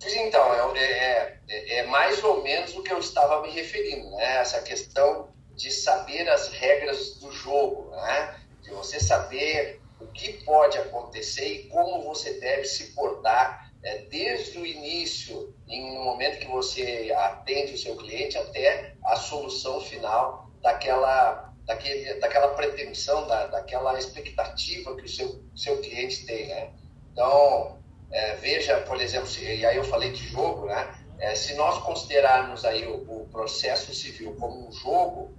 Então, 0.05 0.75
é, 0.75 1.39
é, 1.49 1.79
é, 1.79 1.87
mais 1.87 2.23
ou 2.25 2.43
menos 2.43 2.75
o 2.77 2.83
que 2.83 2.93
eu 2.93 2.99
estava 2.99 3.41
me 3.43 3.51
referindo, 3.51 4.11
né? 4.11 4.39
Essa 4.39 4.61
questão 4.61 5.29
de 5.55 5.71
saber 5.71 6.29
as 6.29 6.49
regras 6.49 7.15
do 7.17 7.31
jogo, 7.31 7.91
né? 7.91 8.41
De 8.63 8.71
você 8.71 8.99
saber 8.99 9.81
o 10.01 10.07
que 10.09 10.45
pode 10.45 10.77
acontecer 10.77 11.47
e 11.47 11.69
como 11.69 12.03
você 12.03 12.35
deve 12.41 12.65
se 12.65 12.93
portar 12.95 13.72
é, 13.85 13.99
desde 14.11 14.59
o 14.59 14.67
início, 14.67 15.55
em 15.69 15.85
um 15.85 16.05
momento 16.05 16.39
que 16.39 16.47
você 16.47 17.13
atende 17.17 17.75
o 17.75 17.79
seu 17.79 17.97
cliente, 17.97 18.39
até 18.39 18.95
a 19.05 19.17
solução 19.17 19.81
final 19.81 20.51
daquela, 20.63 21.53
daquele, 21.65 22.15
daquela 22.15 22.49
pretensão, 22.49 23.27
da, 23.27 23.47
daquela 23.49 23.99
expectativa 23.99 24.95
que 24.97 25.05
o 25.05 25.09
seu, 25.09 25.43
seu 25.55 25.81
cliente 25.81 26.25
tem, 26.27 26.47
né? 26.47 26.71
Então, 27.13 27.79
é, 28.13 28.37
veja, 28.37 28.79
por 28.83 29.01
exemplo, 29.01 29.27
se, 29.27 29.43
e 29.43 29.67
aí 29.67 29.77
eu 29.77 29.85
falei 29.85 30.13
de 30.13 30.29
jogo, 30.29 30.67
né? 30.67 30.95
É, 31.19 31.35
se 31.35 31.55
nós 31.55 31.79
considerarmos 31.79 32.65
aí 32.65 32.87
o, 32.87 32.97
o, 32.97 33.29
processo 33.29 33.95
civil 33.95 34.35
como 34.37 34.69
um 34.69 34.73
jogo, 34.73 35.37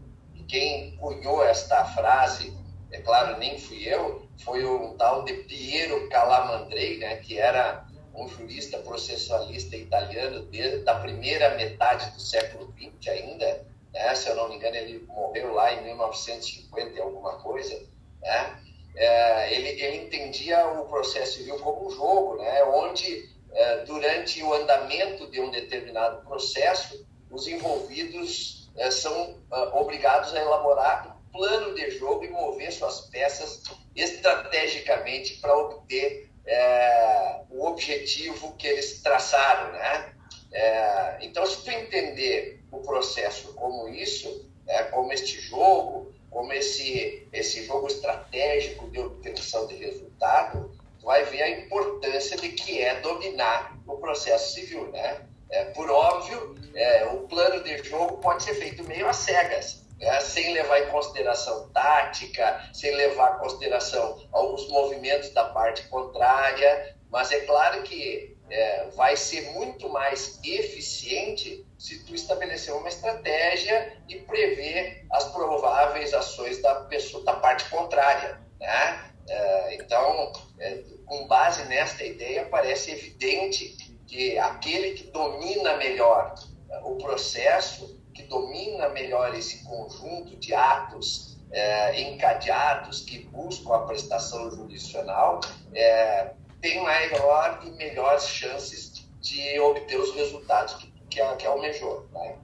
quem 0.47 0.95
cunhou 0.97 1.43
esta 1.43 1.85
frase, 1.85 2.55
é 2.91 2.99
claro, 2.99 3.37
nem 3.37 3.57
fui 3.57 3.83
eu, 3.83 4.27
foi 4.43 4.65
um 4.65 4.95
tal 4.97 5.23
de 5.23 5.33
Piero 5.33 6.09
Calamandrei, 6.09 6.97
né? 6.97 7.17
Que 7.17 7.39
era 7.39 7.85
um 8.13 8.27
jurista 8.27 8.77
processualista 8.79 9.75
italiano 9.75 10.47
da 10.83 10.95
primeira 10.99 11.55
metade 11.55 12.11
do 12.11 12.21
século 12.21 12.73
XX 12.77 13.07
ainda, 13.07 13.65
né? 13.91 14.15
se 14.15 14.29
eu 14.29 14.35
não 14.35 14.49
me 14.49 14.55
engano 14.55 14.75
ele 14.75 14.99
morreu 15.07 15.53
lá 15.53 15.73
em 15.73 15.83
1950 15.83 16.97
e 16.97 17.01
alguma 17.01 17.39
coisa, 17.39 17.81
né? 18.21 18.59
É, 18.95 19.51
ele, 19.51 19.69
ele 19.69 20.05
entendia 20.05 20.67
o 20.67 20.85
processo 20.85 21.37
civil 21.37 21.57
como 21.57 21.87
um 21.87 21.89
jogo, 21.89 22.37
né? 22.37 22.63
onde 22.63 23.27
é, 23.51 23.77
durante 23.85 24.43
o 24.43 24.53
andamento 24.53 25.29
de 25.31 25.39
um 25.39 25.49
determinado 25.49 26.23
processo 26.23 27.03
os 27.31 27.47
envolvidos 27.47 28.69
é, 28.77 28.91
são 28.91 29.41
é, 29.51 29.57
obrigados 29.73 30.33
a 30.35 30.39
elaborar 30.39 31.17
um 31.17 31.31
plano 31.31 31.73
de 31.73 31.89
jogo 31.91 32.23
e 32.23 32.29
mover 32.29 32.71
suas 32.71 33.01
peças 33.01 33.63
estrategicamente 33.95 35.39
para 35.39 35.57
obter 35.57 36.29
é, 36.45 37.41
o 37.49 37.65
objetivo 37.65 38.53
que 38.53 38.67
eles 38.67 39.01
traçaram, 39.01 39.71
né? 39.71 40.13
É, 40.51 41.17
então, 41.21 41.45
se 41.45 41.63
tu 41.63 41.71
entender 41.71 42.63
o 42.71 42.79
processo 42.79 43.53
como 43.53 43.87
isso, 43.89 44.49
é, 44.67 44.83
como 44.83 45.11
este 45.11 45.39
jogo, 45.39 46.13
como 46.29 46.51
esse, 46.53 47.27
esse 47.31 47.63
jogo 47.65 47.87
estratégico 47.87 48.89
de 48.89 48.99
obtenção 48.99 49.67
de 49.67 49.75
resultado, 49.75 50.71
tu 50.99 51.05
vai 51.05 51.23
ver 51.25 51.43
a 51.43 51.49
importância 51.49 52.37
de 52.37 52.49
que 52.49 52.81
é 52.81 52.99
dominar 53.01 53.77
o 53.87 53.97
processo 53.97 54.53
civil, 54.53 54.87
né? 54.91 55.21
É, 55.49 55.65
por 55.65 55.89
óbvio, 55.89 56.55
é, 56.73 57.05
o 57.05 57.27
plano 57.27 57.63
de 57.63 57.77
jogo 57.83 58.17
pode 58.17 58.43
ser 58.43 58.55
feito 58.55 58.83
meio 58.85 59.07
às 59.07 59.17
cegas, 59.17 59.82
é, 60.03 60.19
sem 60.19 60.53
levar 60.53 60.79
em 60.81 60.89
consideração 60.89 61.69
tática, 61.69 62.69
sem 62.73 62.93
levar 62.95 63.35
em 63.35 63.39
consideração 63.39 64.27
alguns 64.31 64.67
movimentos 64.69 65.29
da 65.29 65.45
parte 65.45 65.87
contrária, 65.87 66.95
mas 67.09 67.31
é 67.31 67.41
claro 67.41 67.83
que 67.83 68.35
é, 68.49 68.87
vai 68.95 69.15
ser 69.15 69.51
muito 69.51 69.89
mais 69.89 70.39
eficiente 70.43 71.65
se 71.77 72.03
tu 72.05 72.13
estabelecer 72.13 72.73
uma 72.73 72.89
estratégia 72.89 73.97
e 74.07 74.15
prever 74.19 75.05
as 75.11 75.25
prováveis 75.25 76.13
ações 76.13 76.61
da 76.61 76.75
pessoa 76.81 77.23
da 77.23 77.33
parte 77.33 77.69
contrária, 77.69 78.39
né? 78.59 79.09
É, 79.27 79.75
então, 79.75 80.33
é, 80.59 80.83
com 81.05 81.27
base 81.27 81.63
nesta 81.65 82.03
ideia, 82.03 82.45
parece 82.45 82.91
evidente 82.91 83.77
que 84.05 84.37
aquele 84.37 84.91
que 84.91 85.11
domina 85.11 85.77
melhor 85.77 86.35
o 86.83 86.95
processo, 86.97 88.02
que 88.13 88.23
domina 88.23 88.89
melhor 88.89 89.33
esse 89.35 89.63
conjunto 89.63 90.35
de 90.37 90.53
atos 90.53 91.37
é, 91.51 92.01
encadeados 92.01 93.01
que 93.01 93.19
buscam 93.19 93.75
a 93.75 93.79
prestação 93.79 94.49
jurisdicional, 94.51 95.39
é, 95.73 96.33
tem 96.61 96.81
maior 96.81 97.59
e 97.63 97.69
melhores 97.71 98.27
chances 98.27 99.07
de 99.19 99.59
obter 99.59 99.99
os 99.99 100.13
resultados 100.15 100.75
que, 100.75 100.91
que, 101.09 101.35
que 101.35 101.45
almejou. 101.45 102.07
Né? 102.11 102.37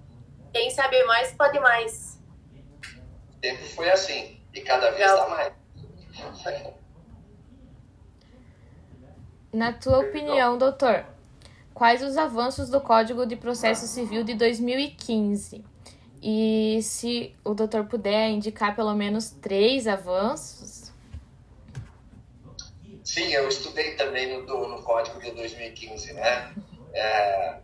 Quem 0.53 0.69
sabe 0.69 1.03
mais, 1.05 1.31
pode 1.33 1.59
mais. 1.59 2.19
Sempre 3.43 3.65
foi 3.69 3.89
assim, 3.89 4.41
e 4.53 4.61
cada 4.61 4.91
vez 4.91 5.09
está 5.09 5.27
mais. 5.29 5.53
Na 9.51 9.73
tua 9.73 9.99
opinião, 9.99 10.57
doutor, 10.57 11.05
quais 11.79 12.03
os 12.03 12.17
avanços 12.17 12.69
do 12.69 12.81
Código 12.81 13.25
de 13.25 13.37
Processo 13.37 13.87
Civil 13.87 14.21
de 14.21 14.33
2015? 14.33 15.63
E 16.21 16.81
se 16.83 17.33
o 17.41 17.53
doutor 17.53 17.85
puder 17.85 18.29
indicar 18.31 18.75
pelo 18.75 18.93
menos 18.93 19.29
três 19.29 19.87
avanços, 19.87 20.91
Sim, 23.01 23.33
eu 23.33 23.47
estudei 23.47 23.95
também 23.95 24.43
no, 24.45 24.67
no 24.67 24.83
Código 24.83 25.19
de 25.21 25.31
2015, 25.31 26.13
né? 26.13 26.53
É, 26.93 27.55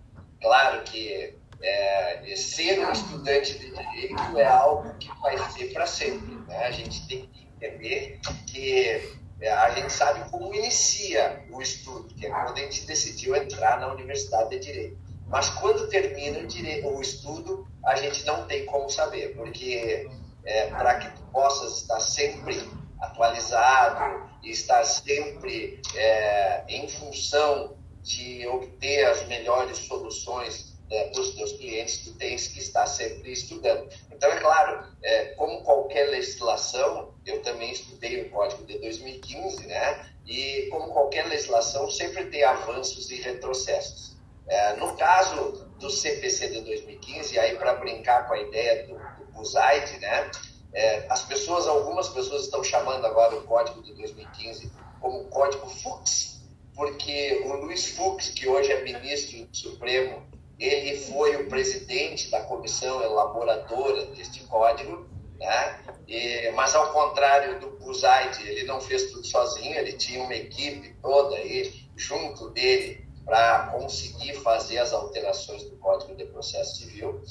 claro 0.42 0.82
que 0.84 1.36
é, 1.62 2.36
ser 2.36 2.80
um 2.80 2.92
estudante 2.92 3.60
de 3.60 3.70
direito 3.70 4.38
é 4.40 4.46
algo 4.46 4.96
que 4.98 5.10
vai 5.22 5.38
ser 5.52 5.74
para 5.74 5.86
sempre. 5.86 6.36
Né? 6.48 6.66
A 6.66 6.72
gente 6.72 7.06
tem 7.08 7.28
que 7.28 7.48
entender 7.58 8.20
que 8.48 9.20
a 9.42 9.70
gente 9.72 9.92
sabe 9.92 10.30
como 10.30 10.54
inicia 10.54 11.46
o 11.52 11.62
estudo, 11.62 12.14
que 12.14 12.26
é 12.26 12.30
quando 12.30 12.58
a 12.58 12.62
gente 12.62 12.86
decidiu 12.86 13.36
entrar 13.36 13.80
na 13.80 13.92
Universidade 13.92 14.50
de 14.52 14.60
Direito. 14.60 14.98
Mas 15.28 15.50
quando 15.50 15.90
termina 15.90 16.40
o, 16.40 16.48
direito, 16.48 16.88
o 16.88 17.02
estudo, 17.02 17.68
a 17.84 17.96
gente 17.96 18.26
não 18.26 18.46
tem 18.46 18.66
como 18.66 18.90
saber, 18.90 19.36
porque 19.36 20.08
é, 20.46 20.68
para 20.68 21.00
que 21.00 21.10
tu 21.16 21.24
possas 21.32 21.82
estar 21.82 22.00
sempre 22.00 22.70
atualizado 23.02 24.30
e 24.44 24.52
estar 24.52 24.84
sempre 24.84 25.82
é, 25.96 26.64
em 26.68 26.88
função 26.88 27.76
de 28.02 28.48
obter 28.48 29.06
as 29.06 29.28
melhores 29.28 29.80
soluções 29.80 30.75
é, 30.90 31.06
para 31.06 31.22
os 31.22 31.36
teus 31.36 31.54
clientes, 31.54 32.00
tu 32.00 32.14
tens 32.16 32.48
que 32.48 32.60
estar 32.60 32.86
sempre 32.86 33.32
estudando. 33.32 33.90
Então, 34.12 34.32
é 34.32 34.40
claro, 34.40 34.88
é, 35.04 35.26
como 35.36 35.64
qualquer 35.64 36.10
legislação, 36.10 37.14
eu 37.26 37.42
também 37.42 37.72
estudei 37.72 38.22
o 38.22 38.30
Código 38.30 38.66
de 38.66 38.78
2015, 38.80 39.66
né? 39.68 40.10
E 40.26 40.68
como 40.72 40.92
qualquer 40.92 41.28
legislação, 41.28 41.90
sempre 41.90 42.26
tem 42.26 42.44
avanços 42.44 43.10
e 43.10 43.16
retrocessos. 43.22 44.16
É, 44.48 44.76
no 44.76 44.96
caso 44.96 45.68
do 45.80 45.90
CPC 45.90 46.50
de 46.50 46.62
2015, 46.62 47.40
aí 47.40 47.56
para 47.58 47.74
brincar 47.76 48.28
com 48.28 48.34
a 48.36 48.40
ideia 48.40 48.86
do, 48.86 48.94
do 48.94 49.32
Buzaide, 49.32 50.00
né? 50.00 50.30
É, 50.74 51.06
as 51.10 51.24
pessoas, 51.24 51.68
algumas 51.68 52.10
pessoas 52.10 52.44
estão 52.44 52.64
chamando 52.64 53.06
agora 53.06 53.36
o 53.36 53.44
código 53.44 53.82
de 53.82 53.94
2015 53.94 54.72
como 55.00 55.24
código 55.26 55.70
Fux, 55.70 56.42
porque 56.76 57.44
o 57.46 57.54
Luiz 57.54 57.88
Fux, 57.88 58.30
que 58.30 58.48
hoje 58.48 58.72
é 58.72 58.84
ministro 58.84 59.46
do 59.46 59.56
Supremo, 59.56 60.28
ele 60.60 60.98
foi 61.00 61.36
o 61.36 61.50
presidente 61.50 62.30
da 62.30 62.42
comissão 62.42 63.02
elaboradora 63.04 64.06
deste 64.08 64.44
código, 64.44 65.08
né? 65.38 65.80
E, 66.08 66.52
mas 66.52 66.76
ao 66.76 66.94
contrário 66.94 67.60
do 67.60 67.72
Buzaide, 67.72 68.48
ele 68.48 68.64
não 68.64 68.80
fez 68.80 69.12
tudo 69.12 69.26
sozinho, 69.26 69.78
ele 69.78 69.94
tinha 69.94 70.24
uma 70.24 70.36
equipe 70.36 70.96
toda 71.02 71.36
aí 71.36 71.74
junto 71.96 72.50
dele 72.52 73.06
para 73.26 73.68
conseguir 73.68 74.36
fazer 74.36 74.78
as 74.78 74.94
alterações 74.94 75.64
do 75.64 75.76
Código 75.78 76.16
de 76.16 76.26
Processo 76.26 76.78
Civil. 76.78 77.22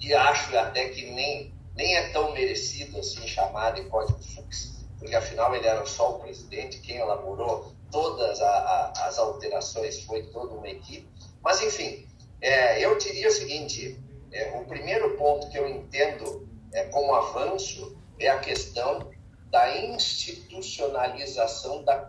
E 0.00 0.14
acho 0.14 0.56
até 0.56 0.88
que 0.88 1.10
nem 1.10 1.54
nem 1.76 1.96
é 1.96 2.08
tão 2.10 2.32
merecido 2.32 2.98
assim 2.98 3.26
chamar 3.26 3.72
de 3.72 3.84
Código 3.84 4.20
Fux, 4.22 4.84
porque 4.98 5.14
afinal 5.14 5.54
ele 5.54 5.66
era 5.66 5.86
só 5.86 6.16
o 6.16 6.18
presidente, 6.18 6.80
quem 6.80 6.96
elaborou 6.96 7.72
todas 7.90 8.40
a, 8.40 8.48
a, 8.48 9.06
as 9.06 9.18
alterações 9.18 10.02
foi 10.04 10.24
toda 10.24 10.54
uma 10.54 10.68
equipe. 10.68 11.08
Mas, 11.42 11.62
enfim, 11.62 12.06
é, 12.40 12.84
eu 12.84 12.96
diria 12.98 13.28
o 13.28 13.32
seguinte: 13.32 13.98
é, 14.32 14.58
o 14.58 14.64
primeiro 14.64 15.16
ponto 15.16 15.48
que 15.50 15.58
eu 15.58 15.68
entendo 15.68 16.48
é, 16.72 16.84
como 16.84 17.14
avanço 17.14 17.96
é 18.18 18.28
a 18.28 18.38
questão 18.38 19.10
da 19.50 19.76
institucionalização 19.76 21.82
da 21.82 22.08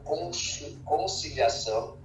conciliação 0.85 1.97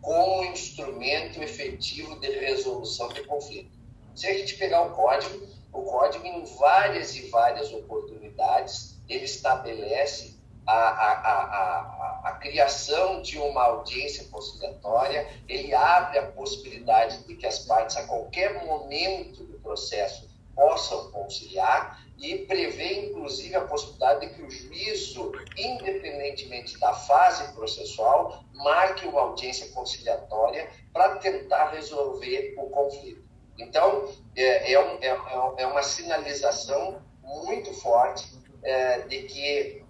como 0.00 0.44
instrumento 0.44 1.42
efetivo 1.42 2.18
de 2.20 2.30
resolução 2.30 3.08
de 3.08 3.22
conflito. 3.24 3.76
Se 4.14 4.26
a 4.26 4.32
gente 4.32 4.56
pegar 4.56 4.82
o 4.82 4.94
código, 4.94 5.46
o 5.72 5.82
código, 5.82 6.26
em 6.26 6.44
várias 6.56 7.14
e 7.14 7.28
várias 7.28 7.72
oportunidades, 7.72 8.98
ele 9.08 9.24
estabelece 9.24 10.37
a, 10.70 10.90
a, 10.90 12.20
a, 12.22 12.28
a, 12.28 12.32
criação 12.32 13.22
de 13.22 13.38
uma 13.38 13.62
audiência 13.62 14.28
conciliatória, 14.28 15.26
ele 15.48 15.74
abre 15.74 16.18
a 16.18 16.26
possibilidade 16.26 17.24
de 17.26 17.36
que 17.36 17.46
as 17.46 17.60
partes, 17.60 17.96
a 17.96 18.06
qualquer 18.06 18.64
momento 18.66 19.44
do 19.44 19.58
processo, 19.60 20.28
possam 20.54 21.10
conciliar 21.10 22.04
e 22.18 22.38
prevê, 22.38 23.06
inclusive, 23.06 23.54
a 23.54 23.62
possibilidade 23.62 24.26
de 24.26 24.34
que 24.34 24.42
o 24.42 24.50
juízo, 24.50 25.32
independentemente 25.56 26.78
da 26.78 26.92
fase 26.92 27.50
processual, 27.54 28.44
marque 28.52 29.06
uma 29.06 29.22
audiência 29.22 29.68
conciliatória 29.70 30.68
para 30.92 31.16
tentar 31.16 31.70
resolver 31.70 32.54
o 32.58 32.68
conflito. 32.68 33.26
Então, 33.56 34.12
é, 34.36 34.72
é, 34.72 34.80
um, 34.80 34.98
é, 35.00 35.06
é, 35.06 35.62
é 35.62 35.66
uma 35.66 35.82
sinalização 35.82 37.00
muito 37.22 37.72
forte 37.72 38.36
é, 38.62 39.00
de 39.02 39.22
que 39.22 39.87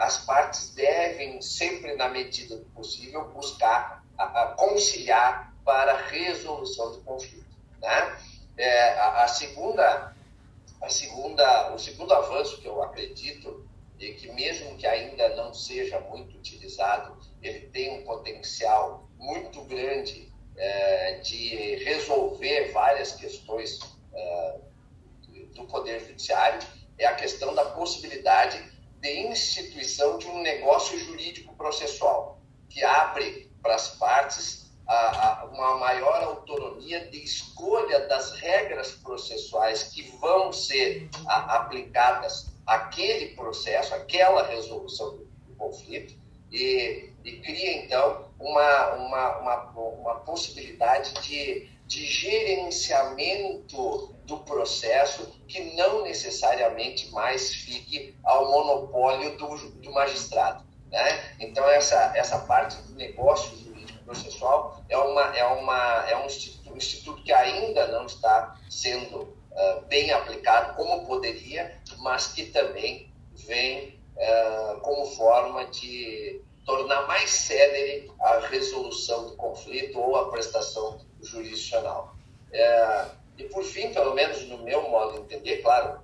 as 0.00 0.24
partes 0.24 0.70
devem, 0.74 1.40
sempre 1.42 1.94
na 1.96 2.08
medida 2.08 2.56
do 2.56 2.64
possível, 2.66 3.28
buscar 3.28 4.04
conciliar 4.56 5.54
para 5.64 5.96
resolução 5.96 6.92
do 6.92 7.00
conflito. 7.02 7.46
Né? 7.80 8.18
É, 8.56 8.98
a, 8.98 9.28
segunda, 9.28 10.14
a 10.82 10.88
segunda, 10.88 11.74
o 11.74 11.78
segundo 11.78 12.12
avanço 12.12 12.60
que 12.60 12.66
eu 12.66 12.82
acredito 12.82 13.66
e 13.98 14.12
que 14.12 14.30
mesmo 14.32 14.76
que 14.76 14.86
ainda 14.86 15.28
não 15.36 15.52
seja 15.52 16.00
muito 16.00 16.36
utilizado, 16.36 17.18
ele 17.42 17.68
tem 17.68 18.00
um 18.00 18.04
potencial 18.04 19.08
muito 19.18 19.62
grande 19.64 20.30
é, 20.56 21.18
de 21.20 21.76
resolver 21.84 22.72
várias 22.72 23.12
questões 23.12 23.78
é, 24.12 24.58
do 25.54 25.64
Poder 25.66 26.00
Judiciário 26.00 26.60
é 26.98 27.06
a 27.06 27.14
questão 27.14 27.54
da 27.54 27.64
possibilidade 27.64 28.62
de 29.00 29.28
instituição 29.28 30.18
de 30.18 30.26
um 30.26 30.42
negócio 30.42 30.98
jurídico 30.98 31.54
processual, 31.56 32.40
que 32.68 32.84
abre 32.84 33.50
para 33.62 33.74
as 33.74 33.96
partes 33.96 34.70
a, 34.86 35.42
a, 35.42 35.44
uma 35.46 35.78
maior 35.78 36.22
autonomia 36.22 37.08
de 37.10 37.22
escolha 37.22 38.08
das 38.08 38.32
regras 38.32 38.92
processuais 38.92 39.84
que 39.84 40.02
vão 40.18 40.52
ser 40.52 41.08
a, 41.26 41.56
aplicadas 41.56 42.52
àquele 42.66 43.34
processo, 43.34 43.94
àquela 43.94 44.46
resolução 44.46 45.16
do, 45.16 45.24
do 45.46 45.54
conflito, 45.56 46.18
e, 46.50 47.12
e 47.24 47.32
cria, 47.40 47.84
então, 47.84 48.28
uma, 48.38 48.94
uma, 48.94 49.38
uma, 49.38 49.70
uma 49.70 50.14
possibilidade 50.20 51.12
de, 51.22 51.70
de 51.90 52.06
gerenciamento 52.06 54.14
do 54.24 54.38
processo 54.38 55.26
que 55.48 55.74
não 55.74 56.04
necessariamente 56.04 57.10
mais 57.10 57.52
fique 57.52 58.14
ao 58.22 58.48
monopólio 58.48 59.36
do, 59.36 59.56
do 59.72 59.92
magistrado. 59.92 60.64
Né? 60.88 61.34
Então, 61.40 61.68
essa, 61.68 62.16
essa 62.16 62.38
parte 62.38 62.80
do 62.82 62.94
negócio 62.94 63.58
jurídico 63.58 64.04
processual 64.04 64.84
é, 64.88 64.96
uma, 64.96 65.36
é, 65.36 65.44
uma, 65.44 66.08
é 66.08 66.16
um 66.16 66.26
instituto, 66.26 66.72
um 66.72 66.76
instituto 66.76 67.24
que 67.24 67.32
ainda 67.32 67.88
não 67.88 68.06
está 68.06 68.56
sendo 68.70 69.22
uh, 69.22 69.80
bem 69.88 70.12
aplicado 70.12 70.76
como 70.76 71.08
poderia, 71.08 71.76
mas 71.98 72.28
que 72.28 72.46
também 72.46 73.12
vem 73.34 74.00
uh, 74.14 74.80
como 74.80 75.06
forma 75.06 75.66
de 75.66 76.40
tornar 76.64 77.06
mais 77.06 77.30
célere 77.30 78.10
a 78.20 78.38
resolução 78.46 79.26
do 79.26 79.36
conflito 79.36 79.98
ou 79.98 80.16
a 80.16 80.30
prestação 80.30 80.98
jurisdicional. 81.22 82.14
É, 82.52 83.06
e 83.38 83.44
por 83.44 83.64
fim, 83.64 83.92
pelo 83.92 84.14
menos 84.14 84.42
no 84.48 84.58
meu 84.58 84.88
modo 84.88 85.14
de 85.14 85.20
entender, 85.20 85.58
claro, 85.58 86.00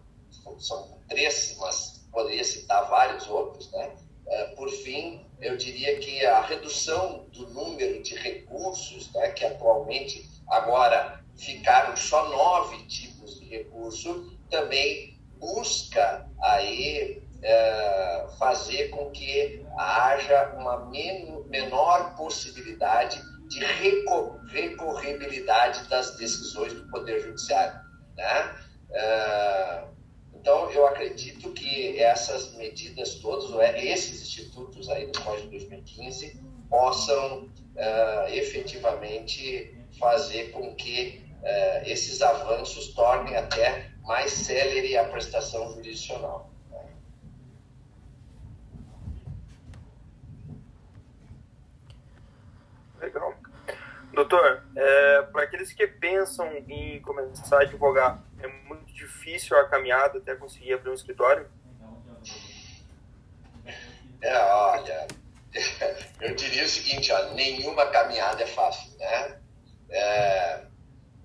são 0.58 0.98
três, 1.08 1.56
mas 1.58 2.06
poderia 2.10 2.44
citar 2.44 2.88
vários 2.88 3.28
outros, 3.28 3.70
né? 3.72 3.96
É, 4.28 4.44
por 4.56 4.68
fim, 4.70 5.24
eu 5.40 5.56
diria 5.56 5.98
que 5.98 6.24
a 6.24 6.40
redução 6.40 7.26
do 7.32 7.48
número 7.50 8.02
de 8.02 8.14
recursos, 8.16 9.12
né, 9.12 9.30
que 9.30 9.44
atualmente 9.44 10.28
agora 10.48 11.24
ficaram 11.36 11.96
só 11.96 12.28
nove 12.28 12.84
tipos 12.86 13.38
de 13.38 13.46
recurso, 13.46 14.36
também 14.50 15.18
busca 15.38 16.28
aí 16.40 17.22
é, 17.46 18.26
fazer 18.40 18.88
com 18.88 19.08
que 19.12 19.64
haja 19.78 20.52
uma 20.56 20.90
menor 21.48 22.16
possibilidade 22.16 23.22
de 23.48 23.64
recorribilidade 24.48 25.88
das 25.88 26.16
decisões 26.16 26.72
do 26.72 26.90
Poder 26.90 27.20
Judiciário. 27.20 27.78
Né? 28.16 28.56
É, 28.90 29.84
então, 30.34 30.70
eu 30.72 30.88
acredito 30.88 31.52
que 31.52 32.00
essas 32.00 32.52
medidas 32.54 33.14
todas, 33.16 33.48
esses 33.76 34.22
institutos 34.22 34.88
aí 34.88 35.06
do 35.06 35.20
Código 35.20 35.50
2015, 35.50 36.40
possam 36.68 37.44
uh, 37.44 38.28
efetivamente 38.28 39.72
fazer 39.98 40.50
com 40.50 40.74
que 40.74 41.24
esses 41.84 42.22
avanços 42.22 42.88
tornem 42.88 43.36
até 43.36 43.90
mais 44.02 44.32
célere 44.32 44.96
a 44.96 45.04
prestação 45.04 45.72
jurisdicional. 45.74 46.50
Legal. 53.00 53.34
Doutor, 54.12 54.62
é, 54.74 55.22
para 55.22 55.42
aqueles 55.42 55.72
que 55.72 55.86
pensam 55.86 56.50
em 56.68 57.00
começar 57.02 57.58
a 57.58 57.62
advogar, 57.62 58.22
é 58.40 58.46
muito 58.46 58.92
difícil 58.92 59.56
a 59.58 59.68
caminhada 59.68 60.18
até 60.18 60.34
conseguir 60.34 60.74
abrir 60.74 60.90
um 60.90 60.94
escritório? 60.94 61.46
É, 64.22 64.38
olha, 64.38 65.06
eu 66.20 66.34
diria 66.34 66.64
o 66.64 66.68
seguinte, 66.68 67.12
ó, 67.12 67.34
nenhuma 67.34 67.86
caminhada 67.86 68.42
é 68.42 68.46
fácil, 68.46 68.96
né? 68.98 69.38
É, 69.90 70.62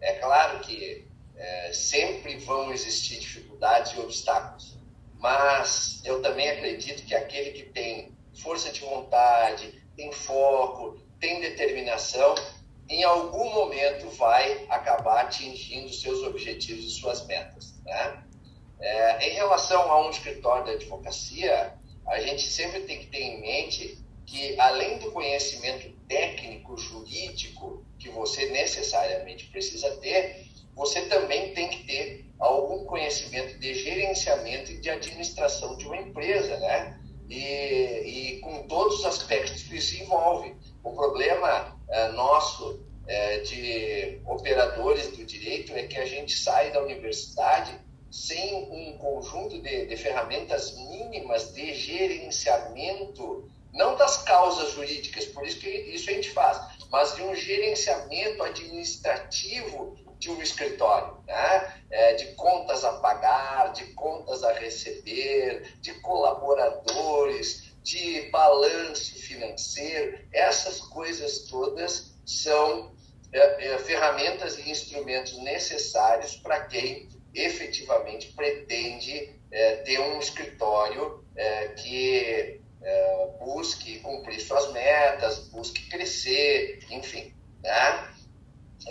é 0.01 0.13
claro 0.19 0.59
que 0.59 1.07
é, 1.37 1.71
sempre 1.73 2.37
vão 2.37 2.71
existir 2.71 3.19
dificuldades 3.19 3.93
e 3.93 3.99
obstáculos, 3.99 4.77
mas 5.19 6.01
eu 6.03 6.21
também 6.21 6.49
acredito 6.49 7.05
que 7.05 7.15
aquele 7.15 7.51
que 7.51 7.63
tem 7.69 8.15
força 8.33 8.71
de 8.71 8.81
vontade, 8.81 9.81
tem 9.95 10.11
foco, 10.11 10.99
tem 11.21 11.39
determinação, 11.39 12.35
em 12.89 13.03
algum 13.03 13.53
momento 13.53 14.09
vai 14.17 14.65
acabar 14.67 15.21
atingindo 15.21 15.93
seus 15.93 16.21
objetivos 16.23 16.83
e 16.83 16.99
suas 16.99 17.25
metas. 17.27 17.79
Né? 17.85 18.23
É, 18.81 19.29
em 19.29 19.33
relação 19.35 19.89
a 19.89 20.05
um 20.05 20.09
escritório 20.09 20.65
de 20.65 20.71
advocacia, 20.71 21.73
a 22.07 22.19
gente 22.19 22.45
sempre 22.49 22.81
tem 22.81 22.99
que 22.99 23.05
ter 23.05 23.21
em 23.21 23.39
mente 23.39 23.97
que, 24.25 24.59
além 24.59 24.97
do 24.97 25.11
conhecimento 25.11 25.89
técnico, 26.07 26.75
jurídico, 26.75 27.85
que 27.99 28.09
você 28.09 28.49
necessariamente 28.49 29.45
precisa 29.45 29.95
ter, 29.97 30.47
você 30.75 31.01
também 31.03 31.53
tem 31.53 31.69
que 31.69 31.83
ter 31.85 32.25
algum 32.39 32.85
conhecimento 32.85 33.59
de 33.59 33.73
gerenciamento 33.75 34.71
e 34.71 34.77
de 34.79 34.89
administração 34.89 35.77
de 35.77 35.85
uma 35.85 35.97
empresa, 35.97 36.57
né? 36.57 36.99
E, 37.29 38.35
e 38.35 38.39
com 38.39 38.63
todos 38.67 38.99
os 38.99 39.05
aspectos 39.05 39.63
que 39.63 39.77
isso 39.77 40.01
envolve. 40.01 40.55
O 40.83 40.93
problema 40.93 41.77
é, 41.89 42.07
nosso 42.09 42.79
é, 43.07 43.39
de 43.39 44.21
operadores 44.25 45.07
do 45.11 45.25
direito 45.25 45.73
é 45.73 45.83
que 45.83 45.97
a 45.97 46.05
gente 46.05 46.37
sai 46.37 46.71
da 46.71 46.81
universidade 46.81 47.79
sem 48.09 48.55
um 48.55 48.97
conjunto 48.97 49.61
de, 49.61 49.85
de 49.85 49.95
ferramentas 49.95 50.75
mínimas 50.75 51.53
de 51.53 51.73
gerenciamento, 51.73 53.49
não 53.73 53.95
das 53.95 54.17
causas 54.23 54.71
jurídicas, 54.73 55.25
por 55.25 55.45
isso 55.45 55.59
que 55.59 55.69
isso 55.69 56.09
a 56.09 56.13
gente 56.13 56.29
faz, 56.31 56.59
mas 56.89 57.15
de 57.15 57.23
um 57.23 57.33
gerenciamento 57.33 58.43
administrativo 58.43 59.97
de 60.19 60.29
um 60.29 60.41
escritório, 60.41 61.17
né? 61.25 61.81
É, 61.89 62.13
de 62.13 62.27
contas 62.35 62.83
a 62.85 62.93
pagar, 62.99 63.73
de 63.73 63.85
contas 63.93 64.43
a 64.43 64.53
receber, 64.53 65.77
de 65.81 65.93
colaboradores, 66.01 67.70
de 67.83 68.29
balanço 68.29 69.15
financeiro, 69.15 70.19
essas 70.31 70.79
coisas 70.81 71.39
todas 71.49 72.13
são 72.25 72.95
é, 73.31 73.67
é, 73.67 73.77
ferramentas 73.79 74.57
e 74.57 74.69
instrumentos 74.69 75.37
necessários 75.39 76.35
para 76.35 76.65
quem 76.65 77.07
efetivamente 77.33 78.33
pretende 78.33 79.39
é, 79.51 79.75
ter 79.77 79.99
um 79.99 80.19
escritório 80.19 81.23
é, 81.35 81.69
que 81.69 82.61
é, 82.81 83.27
busque 83.39 83.99
cumprir 83.99 84.39
suas 84.41 84.71
metas, 84.71 85.39
busque 85.49 85.89
crescer, 85.89 86.79
enfim. 86.89 87.33
Né? 87.63 88.11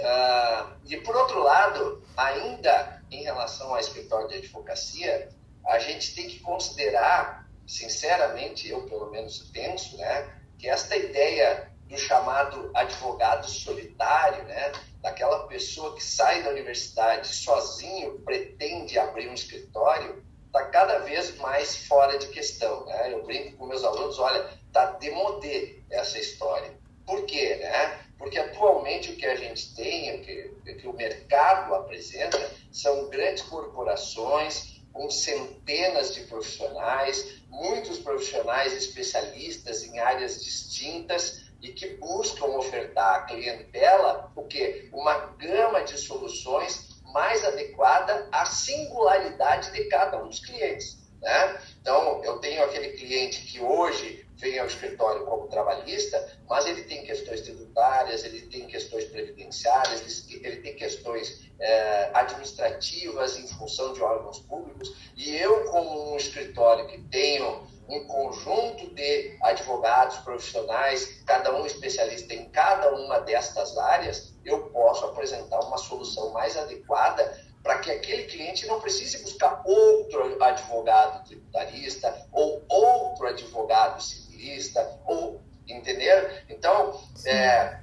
Ah, 0.04 0.76
e 0.86 0.96
por 0.98 1.16
outro 1.16 1.42
lado, 1.42 2.02
ainda 2.16 3.02
em 3.10 3.22
relação 3.24 3.70
ao 3.70 3.80
escritório 3.80 4.28
de 4.28 4.36
advocacia, 4.36 5.28
a 5.66 5.78
gente 5.78 6.14
tem 6.14 6.28
que 6.28 6.38
considerar 6.40 7.39
sinceramente, 7.70 8.68
eu 8.68 8.82
pelo 8.82 9.10
menos 9.12 9.38
penso, 9.52 9.96
né, 9.96 10.28
que 10.58 10.68
esta 10.68 10.96
ideia 10.96 11.70
do 11.86 11.96
chamado 11.96 12.68
advogado 12.74 13.48
solitário, 13.48 14.42
né, 14.44 14.72
daquela 15.00 15.46
pessoa 15.46 15.94
que 15.94 16.02
sai 16.02 16.42
da 16.42 16.50
universidade 16.50 17.28
sozinho, 17.28 18.18
pretende 18.22 18.98
abrir 18.98 19.28
um 19.28 19.34
escritório, 19.34 20.24
está 20.46 20.66
cada 20.66 20.98
vez 20.98 21.36
mais 21.36 21.86
fora 21.86 22.18
de 22.18 22.26
questão. 22.28 22.84
Né? 22.86 23.12
Eu 23.12 23.24
brinco 23.24 23.56
com 23.56 23.66
meus 23.66 23.84
alunos, 23.84 24.18
olha, 24.18 24.50
está 24.66 24.86
demodé 24.92 25.76
essa 25.90 26.18
história. 26.18 26.74
Por 27.06 27.24
quê? 27.24 27.54
Né? 27.54 28.00
Porque 28.18 28.38
atualmente 28.38 29.12
o 29.12 29.16
que 29.16 29.26
a 29.26 29.36
gente 29.36 29.74
tem, 29.76 30.16
o 30.16 30.22
que, 30.22 30.50
o 30.58 30.76
que 30.76 30.88
o 30.88 30.92
mercado 30.92 31.72
apresenta, 31.72 32.50
são 32.72 33.08
grandes 33.08 33.44
corporações 33.44 34.79
com 34.92 35.10
centenas 35.10 36.14
de 36.14 36.22
profissionais, 36.22 37.42
muitos 37.48 37.98
profissionais 37.98 38.72
especialistas 38.72 39.82
em 39.84 39.98
áreas 39.98 40.42
distintas 40.42 41.42
e 41.62 41.68
que 41.68 41.96
buscam 41.96 42.46
ofertar 42.46 43.16
à 43.16 43.22
clientela 43.22 44.32
o 44.34 44.44
quê? 44.44 44.88
Uma 44.92 45.14
gama 45.36 45.82
de 45.82 45.98
soluções 45.98 47.00
mais 47.12 47.44
adequada 47.44 48.28
à 48.32 48.46
singularidade 48.46 49.72
de 49.72 49.84
cada 49.84 50.22
um 50.22 50.28
dos 50.28 50.40
clientes. 50.40 50.98
Né? 51.20 51.60
Então, 51.80 52.22
eu 52.24 52.38
tenho 52.38 52.64
aquele 52.64 52.90
cliente 52.92 53.42
que 53.42 53.60
hoje 53.60 54.19
vem 54.40 54.58
ao 54.58 54.66
escritório 54.66 55.24
como 55.26 55.48
trabalhista, 55.48 56.38
mas 56.48 56.66
ele 56.66 56.82
tem 56.84 57.04
questões 57.04 57.42
tributárias, 57.42 58.24
ele 58.24 58.42
tem 58.42 58.66
questões 58.66 59.04
previdenciárias, 59.04 60.26
ele 60.30 60.56
tem 60.56 60.74
questões 60.74 61.50
é, 61.60 62.10
administrativas 62.14 63.38
em 63.38 63.46
função 63.46 63.92
de 63.92 64.02
órgãos 64.02 64.40
públicos, 64.40 64.94
e 65.16 65.36
eu, 65.36 65.64
como 65.70 66.12
um 66.12 66.16
escritório 66.16 66.86
que 66.88 66.98
tenho 67.02 67.68
um 67.88 68.06
conjunto 68.06 68.94
de 68.94 69.36
advogados 69.42 70.18
profissionais, 70.18 71.22
cada 71.26 71.54
um 71.54 71.66
especialista 71.66 72.32
em 72.32 72.48
cada 72.50 72.94
uma 72.94 73.20
destas 73.20 73.76
áreas, 73.76 74.32
eu 74.44 74.70
posso 74.70 75.04
apresentar 75.06 75.60
uma 75.60 75.76
solução 75.76 76.30
mais 76.30 76.56
adequada 76.56 77.36
para 77.62 77.78
que 77.78 77.90
aquele 77.90 78.24
cliente 78.24 78.66
não 78.66 78.80
precise 78.80 79.18
buscar 79.18 79.62
outro 79.64 80.42
advogado 80.42 81.26
tributarista 81.26 82.26
ou 82.32 82.64
outro 82.68 83.26
advogado 83.26 84.02
civilista 84.40 84.98
ou 85.04 85.42
entender? 85.68 86.44
Então, 86.48 87.00
é, 87.26 87.78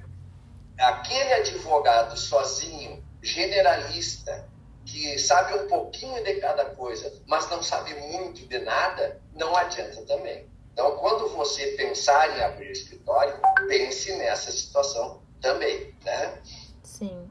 aquele 0.78 1.32
advogado 1.34 2.18
sozinho, 2.18 3.02
generalista, 3.22 4.48
que 4.84 5.18
sabe 5.18 5.54
um 5.54 5.68
pouquinho 5.68 6.22
de 6.24 6.34
cada 6.40 6.64
coisa, 6.64 7.12
mas 7.26 7.48
não 7.50 7.62
sabe 7.62 7.94
muito 7.94 8.46
de 8.46 8.58
nada, 8.58 9.20
não 9.34 9.56
adianta 9.56 10.02
também. 10.06 10.48
Então, 10.72 10.96
quando 10.96 11.28
você 11.30 11.72
pensar 11.72 12.36
em 12.36 12.42
abrir 12.42 12.70
escritório, 12.70 13.38
pense 13.66 14.12
nessa 14.16 14.50
situação 14.50 15.22
também, 15.40 15.94
né? 16.04 16.40
Sim. 16.82 17.30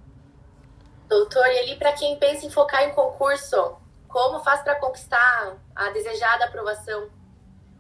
Doutor, 1.08 1.48
e 1.48 1.60
ali 1.60 1.76
para 1.78 1.94
quem 1.94 2.18
pensa 2.20 2.46
em 2.46 2.50
focar 2.50 2.84
em 2.84 2.94
concurso, 2.94 3.78
como 4.10 4.44
faz 4.44 4.62
para 4.62 4.76
conquistar 4.76 5.58
a 5.74 5.90
desejada 5.92 6.46
aprovação? 6.46 7.10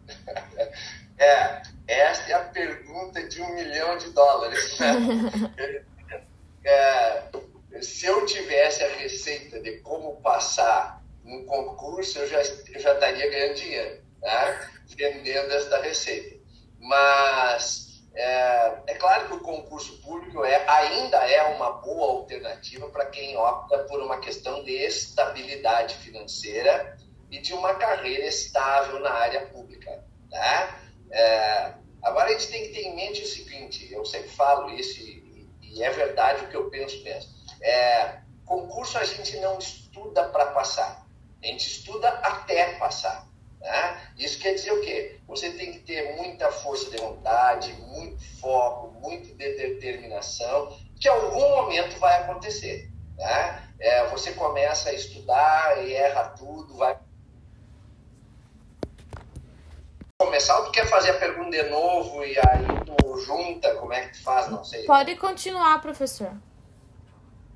é, 1.18 1.62
esta 1.88 2.32
é 2.32 2.34
a 2.36 2.40
pergunta 2.46 3.24
de 3.28 3.42
um 3.42 3.56
milhão 3.56 3.98
de 3.98 4.10
dólares. 4.12 4.78
Né? 4.80 5.84
é, 6.64 7.24
se 7.82 8.06
eu 8.06 8.26
tivesse 8.26 8.84
a 8.84 8.96
receita 8.98 9.60
de 9.60 9.80
como 9.80 10.22
passar 10.22 11.04
um 11.26 11.46
concurso, 11.46 12.20
eu 12.20 12.28
já, 12.28 12.42
eu 12.42 12.80
já 12.80 12.94
estaria 12.94 13.30
ganhando 13.30 13.56
dinheiro, 13.56 14.02
né? 14.22 14.70
vendendo 14.96 15.52
esta 15.54 15.82
receita. 15.82 16.38
Mas 16.80 17.88
é, 18.18 18.82
é, 18.88 18.96
claro 18.96 19.28
que 19.28 19.34
o 19.36 19.40
concurso 19.42 20.02
público 20.02 20.44
é, 20.44 20.68
ainda 20.68 21.18
é 21.18 21.44
uma 21.44 21.74
boa 21.74 22.20
alternativa 22.20 22.90
para 22.90 23.06
quem 23.08 23.38
opta 23.38 23.80
por 23.84 24.02
uma 24.02 24.20
questão 24.20 24.64
de 24.64 24.72
estabilidade 24.72 25.96
financeira 25.98 26.98
e 27.30 27.40
de 27.40 27.54
uma 27.54 27.76
carreira 27.76 28.26
estável 28.26 29.00
na 29.00 29.12
área 29.12 29.46
pública. 29.48 30.04
Tá? 30.32 30.80
É, 31.12 31.74
agora 32.02 32.30
a 32.30 32.32
gente 32.32 32.48
tem 32.48 32.64
que 32.64 32.74
ter 32.74 32.82
em 32.82 32.96
mente 32.96 33.22
o 33.22 33.28
seguinte, 33.28 33.92
eu 33.92 34.06
sempre 34.06 34.30
falo 34.30 34.70
isso 34.72 35.00
e, 35.02 35.50
e 35.62 35.84
é 35.84 35.90
verdade 35.90 36.46
o 36.46 36.50
que 36.50 36.56
eu 36.56 36.70
penso 36.70 37.04
mesmo. 37.04 37.32
É, 37.62 38.20
concurso 38.46 38.98
a 38.98 39.04
gente 39.04 39.38
não 39.38 39.58
estuda 39.58 40.26
para 40.30 40.48
passar, 40.48 41.06
a 41.44 41.48
gente 41.48 41.68
estuda 41.68 42.10
até 42.10 42.74
passar. 42.74 43.28
Né? 43.60 44.12
Isso 44.18 44.40
quer 44.40 44.54
dizer 44.54 44.72
o 44.72 44.82
quê? 44.82 45.20
Você 45.28 45.52
tem 45.52 45.74
que 45.74 45.80
ter 45.80 46.16
muita 46.16 46.52
força 46.52 46.90
de 46.90 46.98
vontade, 46.98 47.74
muito 47.74 48.24
foco, 48.40 49.00
muita 49.00 49.34
determinação, 49.34 50.78
que 51.00 51.08
algum 51.08 51.50
momento 51.50 52.00
vai 52.00 52.22
acontecer. 52.22 52.90
Né? 53.18 53.64
É, 53.80 54.06
você 54.08 54.32
começa 54.34 54.90
a 54.90 54.94
estudar 54.94 55.84
e 55.84 55.94
erra 55.94 56.30
tudo, 56.30 56.78
vai 56.78 56.98
começar 60.28 60.60
ou 60.60 60.66
tu 60.66 60.72
quer 60.72 60.86
fazer 60.88 61.12
a 61.12 61.14
pergunta 61.14 61.52
de 61.52 61.70
novo 61.70 62.24
e 62.24 62.38
aí 62.38 62.66
tu 62.86 63.20
junta, 63.20 63.74
como 63.76 63.94
é 63.94 64.02
que 64.02 64.18
tu 64.18 64.24
faz, 64.24 64.50
não 64.50 64.64
sei. 64.64 64.84
Pode 64.86 65.16
continuar, 65.16 65.82
professor. 65.82 66.32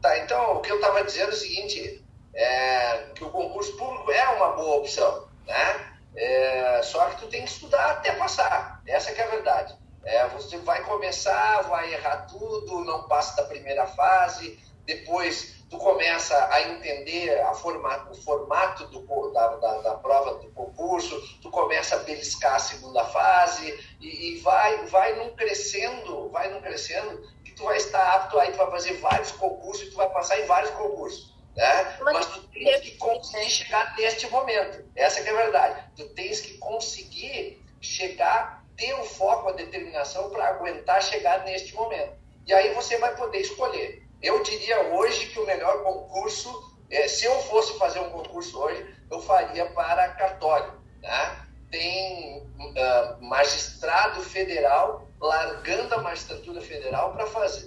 Tá, 0.02 0.18
então 0.20 0.56
o 0.56 0.62
que 0.62 0.72
eu 0.72 0.78
estava 0.78 1.04
dizendo 1.04 1.32
é 1.32 1.34
o 1.34 1.38
seguinte, 1.38 2.04
é, 2.34 2.98
que 3.14 3.24
o 3.24 3.30
concurso 3.30 3.76
público 3.76 4.10
é 4.12 4.28
uma 4.30 4.54
boa 4.54 4.78
opção, 4.78 5.28
né? 5.46 5.92
É, 6.16 6.82
só 6.82 7.06
que 7.10 7.22
tu 7.22 7.28
tem 7.28 7.44
que 7.44 7.52
estudar 7.52 7.92
até 7.92 8.14
passar. 8.14 8.82
Essa 8.88 9.12
é 9.12 9.22
a 9.22 9.28
verdade. 9.28 9.78
É, 10.04 10.28
você 10.30 10.58
vai 10.58 10.82
começar, 10.84 11.62
vai 11.64 11.94
errar 11.94 12.26
tudo, 12.28 12.86
não 12.86 13.04
passa 13.04 13.36
da 13.36 13.48
primeira 13.48 13.86
fase, 13.86 14.58
depois 14.86 15.61
tu 15.72 15.78
começa 15.78 16.36
a 16.52 16.62
entender 16.70 17.40
a 17.44 17.54
formato, 17.54 18.12
o 18.12 18.16
formato 18.24 18.86
do, 18.88 19.32
da, 19.32 19.56
da, 19.56 19.78
da, 19.78 19.94
prova 19.96 20.36
do 20.36 20.52
concurso, 20.52 21.18
tu 21.42 21.50
começa 21.50 21.96
a 21.96 22.00
beliscar 22.00 22.56
a 22.56 22.60
segunda 22.60 23.06
fase 23.06 23.80
e, 24.02 24.36
e, 24.36 24.40
vai, 24.40 24.86
vai 24.88 25.16
num 25.16 25.34
crescendo, 25.34 26.30
vai 26.30 26.50
num 26.50 26.60
crescendo 26.60 27.26
que 27.46 27.54
tu 27.54 27.64
vai 27.64 27.78
estar 27.78 28.16
apto 28.16 28.38
aí, 28.38 28.52
tu 28.52 28.58
vai 28.58 28.70
fazer 28.70 28.96
vários 28.96 29.32
concursos 29.32 29.88
e 29.88 29.92
tu 29.92 29.96
vai 29.96 30.10
passar 30.10 30.38
em 30.42 30.46
vários 30.46 30.72
concursos. 30.72 31.34
Né? 31.56 31.98
Mas, 32.02 32.14
Mas 32.16 32.26
tu 32.28 32.42
tens 32.50 32.80
que 32.82 32.98
conseguir 32.98 33.50
chegar 33.50 33.96
neste 33.96 34.30
momento. 34.30 34.86
Essa 34.94 35.22
é 35.22 35.30
a 35.30 35.36
verdade. 35.36 35.84
Tu 35.96 36.10
tens 36.10 36.42
que 36.42 36.58
conseguir 36.58 37.64
chegar, 37.80 38.66
ter 38.76 38.94
o 38.96 39.06
foco, 39.06 39.48
a 39.48 39.54
determinação 39.54 40.30
para 40.32 40.50
aguentar 40.50 41.02
chegar 41.02 41.46
neste 41.46 41.74
momento. 41.74 42.20
E 42.46 42.54
aí 42.54 42.74
você 42.74 42.98
vai 42.98 43.16
poder 43.16 43.40
escolher. 43.40 44.11
Eu 44.22 44.44
diria 44.44 44.82
hoje 44.94 45.28
que 45.28 45.40
o 45.40 45.46
melhor 45.46 45.84
concurso, 45.84 46.50
é, 46.90 47.08
se 47.08 47.26
eu 47.26 47.40
fosse 47.44 47.78
fazer 47.78 48.00
um 48.00 48.10
concurso 48.10 48.60
hoje, 48.60 48.86
eu 49.10 49.22
faria 49.22 49.66
para 49.68 50.10
cartório. 50.10 50.74
Né? 51.02 51.46
Tem 51.72 52.40
uh, 52.40 53.24
magistrado 53.24 54.22
federal 54.22 55.08
largando 55.20 55.96
a 55.96 56.02
magistratura 56.02 56.62
federal 56.62 57.16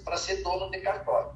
para 0.04 0.16
ser 0.16 0.42
dono 0.42 0.70
de 0.70 0.80
cartório. 0.80 1.32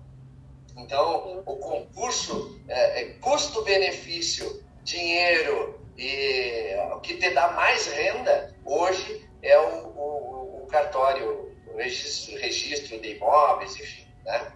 Então, 0.76 1.42
o 1.46 1.56
concurso 1.56 2.60
é, 2.68 3.02
é 3.02 3.04
custo-benefício, 3.14 4.64
dinheiro 4.82 5.80
e 5.96 6.76
o 6.92 7.00
que 7.00 7.16
te 7.16 7.30
dá 7.30 7.52
mais 7.52 7.86
renda 7.88 8.54
hoje 8.64 9.28
é 9.42 9.58
o, 9.58 9.88
o, 9.88 10.62
o 10.62 10.66
cartório, 10.68 11.52
o 11.66 11.76
registro, 11.76 12.38
registro 12.38 13.00
de 13.00 13.16
imóveis, 13.16 13.76
enfim. 13.76 14.06
Né? 14.24 14.52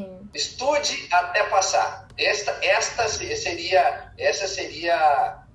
Sim. 0.00 0.30
Estude 0.34 1.08
até 1.12 1.44
passar. 1.44 2.08
Esta, 2.16 2.52
esta 2.62 3.08
seria, 3.08 4.12
essa 4.18 4.46
seria 4.46 4.96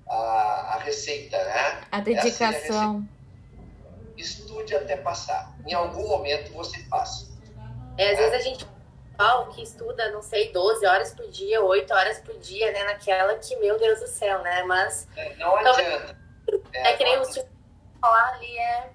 a, 0.09 0.13
a 0.15 0.79
receita, 0.79 1.37
né? 1.43 1.81
A 1.91 1.99
dedicação. 1.99 3.07
A 3.09 4.19
Estude 4.19 4.75
até 4.75 4.97
passar. 4.97 5.51
Em 5.65 5.73
algum 5.73 6.07
momento 6.07 6.51
você 6.53 6.79
passa. 6.89 7.31
É, 7.97 8.11
às 8.11 8.17
vezes 8.17 8.33
a 8.33 8.39
gente 8.39 8.65
pessoal 9.13 9.47
que 9.47 9.61
estuda, 9.61 10.11
não 10.11 10.21
sei, 10.21 10.51
12 10.51 10.85
horas 10.85 11.13
por 11.13 11.27
dia, 11.29 11.61
8 11.61 11.93
horas 11.93 12.19
por 12.19 12.37
dia, 12.39 12.71
né? 12.71 12.83
Naquela 12.83 13.35
que, 13.35 13.55
meu 13.57 13.77
Deus 13.77 13.99
do 13.99 14.07
céu, 14.07 14.39
né? 14.41 14.63
Mas. 14.63 15.07
É, 15.15 15.35
não 15.35 15.55
adianta. 15.55 16.17
É, 16.73 16.89
é 16.89 16.97
que 16.97 17.03
nem 17.03 17.19
o 17.19 17.25
falar 18.01 18.33
ali, 18.33 18.57
é, 18.57 18.89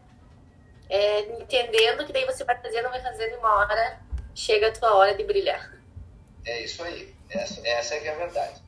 é, 0.90 1.20
entendendo 1.40 2.04
que 2.04 2.12
daí 2.12 2.26
você 2.26 2.44
vai 2.44 2.60
fazendo, 2.60 2.90
vai 2.90 3.00
fazendo 3.00 3.38
uma 3.38 3.58
hora, 3.58 4.00
chega 4.38 4.68
a 4.68 4.72
tua 4.72 4.94
hora 4.94 5.16
de 5.16 5.24
brilhar. 5.24 5.76
É 6.44 6.64
isso 6.64 6.82
aí. 6.82 7.12
Essa, 7.28 7.60
essa 7.66 7.94
é 7.94 8.00
que 8.00 8.08
é 8.08 8.14
a 8.14 8.16
verdade. 8.16 8.62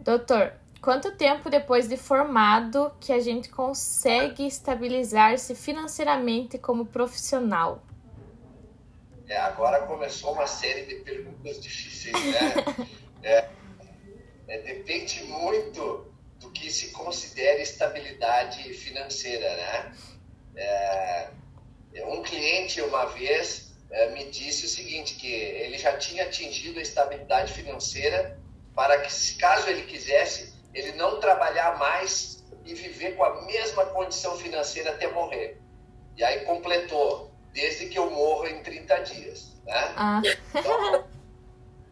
Doutor, 0.00 0.52
quanto 0.80 1.16
tempo 1.16 1.48
depois 1.48 1.88
de 1.88 1.96
formado 1.96 2.92
que 3.00 3.12
a 3.12 3.20
gente 3.20 3.48
consegue 3.48 4.46
estabilizar-se 4.46 5.54
financeiramente 5.54 6.58
como 6.58 6.84
profissional? 6.84 7.82
É, 9.28 9.36
agora 9.38 9.86
começou 9.86 10.32
uma 10.32 10.46
série 10.46 10.86
de 10.86 10.96
perguntas 10.96 11.60
difíceis, 11.60 12.12
né? 12.12 12.86
é, 13.22 13.48
é, 14.48 14.58
depende 14.58 15.24
muito 15.24 16.12
do 16.40 16.50
que 16.50 16.70
se 16.70 16.90
considera 16.90 17.60
estabilidade 17.60 18.72
financeira, 18.74 19.56
né? 19.56 19.92
É, 22.80 22.84
um 22.84 22.88
uma 22.88 23.06
vez 23.06 23.72
é, 23.90 24.10
me 24.10 24.24
disse 24.30 24.66
o 24.66 24.68
seguinte, 24.68 25.14
que 25.14 25.32
ele 25.32 25.78
já 25.78 25.96
tinha 25.96 26.24
atingido 26.24 26.78
a 26.78 26.82
estabilidade 26.82 27.52
financeira 27.52 28.38
para 28.74 29.00
que, 29.00 29.34
caso 29.36 29.68
ele 29.68 29.82
quisesse, 29.82 30.54
ele 30.74 30.92
não 30.92 31.18
trabalhar 31.20 31.78
mais 31.78 32.44
e 32.64 32.74
viver 32.74 33.16
com 33.16 33.24
a 33.24 33.42
mesma 33.42 33.86
condição 33.86 34.36
financeira 34.36 34.90
até 34.90 35.08
morrer. 35.08 35.58
E 36.16 36.24
aí 36.24 36.40
completou, 36.44 37.32
desde 37.52 37.86
que 37.86 37.98
eu 37.98 38.10
morro 38.10 38.46
em 38.46 38.62
30 38.62 38.96
dias. 38.98 39.52
Né? 39.64 39.92
Ah. 39.96 40.22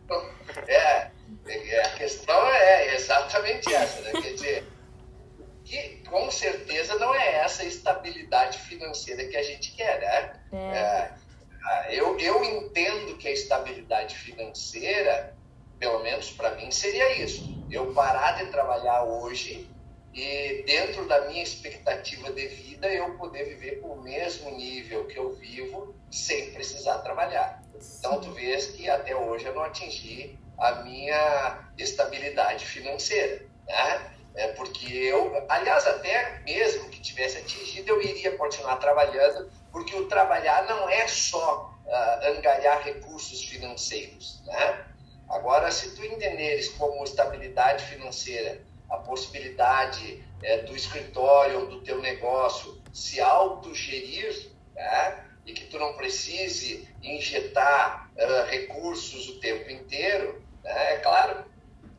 Então, 0.05 0.31
é, 0.69 1.11
é, 1.47 1.85
a 1.85 1.91
questão 1.95 2.47
é 2.49 2.95
exatamente 2.95 3.73
essa, 3.73 4.01
né? 4.03 4.13
Quer 4.13 4.33
dizer, 4.35 4.67
que 5.65 6.03
com 6.09 6.31
certeza 6.31 6.95
não 6.97 7.15
é 7.15 7.37
essa 7.37 7.65
estabilidade 7.65 8.59
financeira 8.59 9.27
que 9.27 9.37
a 9.37 9.43
gente 9.43 9.73
quer, 9.73 10.01
né? 10.01 10.41
É. 10.53 11.25
É, 11.67 11.99
eu, 11.99 12.19
eu 12.19 12.45
entendo 12.45 13.17
que 13.17 13.27
a 13.27 13.33
estabilidade 13.33 14.15
financeira, 14.15 15.35
pelo 15.79 16.03
menos 16.03 16.31
para 16.31 16.55
mim, 16.57 16.71
seria 16.71 17.17
isso. 17.17 17.65
Eu 17.71 17.93
parar 17.95 18.33
de 18.33 18.51
trabalhar 18.51 19.05
hoje 19.05 19.69
e 20.13 20.63
dentro 20.67 21.09
da 21.09 21.23
minha 21.23 21.43
expectativa 21.43 22.31
de 22.31 22.47
vida 22.47 22.87
eu 22.87 23.17
poder 23.17 23.45
viver 23.45 23.81
com 23.81 23.89
o 23.89 24.03
mesmo 24.03 24.51
nível 24.53 25.07
que 25.07 25.19
eu 25.19 25.33
vivo 25.33 25.95
sem 26.11 26.53
precisar 26.53 26.99
trabalhar. 26.99 27.63
Então 27.99 28.21
tu 28.21 28.31
vês 28.33 28.67
que 28.67 28.89
até 28.89 29.17
hoje 29.17 29.47
eu 29.47 29.55
não 29.55 29.65
atingi 29.65 30.39
a 30.59 30.83
minha 30.85 31.69
estabilidade 31.77 32.65
financeira, 32.65 33.45
né? 33.67 34.15
É 34.35 34.49
porque 34.49 34.87
eu, 34.93 35.45
aliás, 35.49 35.87
até 35.87 36.41
mesmo 36.41 36.89
que 36.89 37.01
tivesse 37.01 37.39
atingido, 37.39 37.91
eu 37.91 38.03
iria 38.03 38.37
continuar 38.37 38.77
trabalhando, 38.77 39.51
porque 39.71 39.95
o 39.95 40.09
trabalhar 40.09 40.67
não 40.67 40.89
é 40.89 41.07
só 41.07 41.73
uh, 41.87 42.27
angariar 42.37 42.83
recursos 42.83 43.45
financeiros, 43.45 44.43
né? 44.47 44.85
Agora, 45.29 45.71
se 45.71 45.95
tu 45.95 46.05
entenderes 46.05 46.69
como 46.71 47.03
estabilidade 47.05 47.85
financeira 47.85 48.61
a 48.91 48.99
possibilidade 48.99 50.23
é, 50.43 50.59
do 50.59 50.77
escritório 50.77 51.61
ou 51.61 51.67
do 51.67 51.81
teu 51.83 52.01
negócio 52.01 52.81
se 52.93 53.21
autogerir, 53.21 54.51
né? 54.75 55.25
e 55.47 55.53
que 55.53 55.65
tu 55.67 55.79
não 55.79 55.95
precise 55.95 56.89
injetar 57.03 58.11
uh, 58.17 58.51
recursos 58.51 59.29
o 59.29 59.41
tempo 59.41 59.71
inteiro, 59.71 60.43
né? 60.63 60.95
é 60.95 60.99
claro 60.99 61.45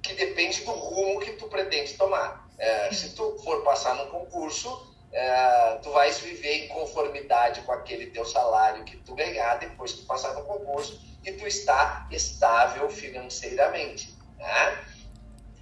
que 0.06 0.14
depende 0.14 0.64
do 0.64 0.72
rumo 0.72 1.20
que 1.20 1.34
tu 1.34 1.48
pretende 1.48 1.94
tomar. 1.94 2.48
É, 2.58 2.92
se 2.92 3.16
tu 3.16 3.38
for 3.44 3.64
passar 3.64 3.96
num 3.96 4.08
concurso, 4.08 4.94
é, 5.12 5.80
tu 5.82 5.92
vais 5.92 6.20
viver 6.20 6.66
em 6.66 6.68
conformidade 6.68 7.62
com 7.62 7.72
aquele 7.72 8.08
teu 8.08 8.26
salário 8.26 8.84
que 8.84 8.98
tu 8.98 9.16
ganhar 9.16 9.56
depois 9.56 9.94
que 9.94 10.06
passar 10.06 10.34
no 10.34 10.44
concurso 10.44 11.02
e 11.24 11.32
tu 11.32 11.48
está 11.48 12.08
estável 12.12 12.90
financeiramente. 12.90 14.16
Né? 14.38 14.86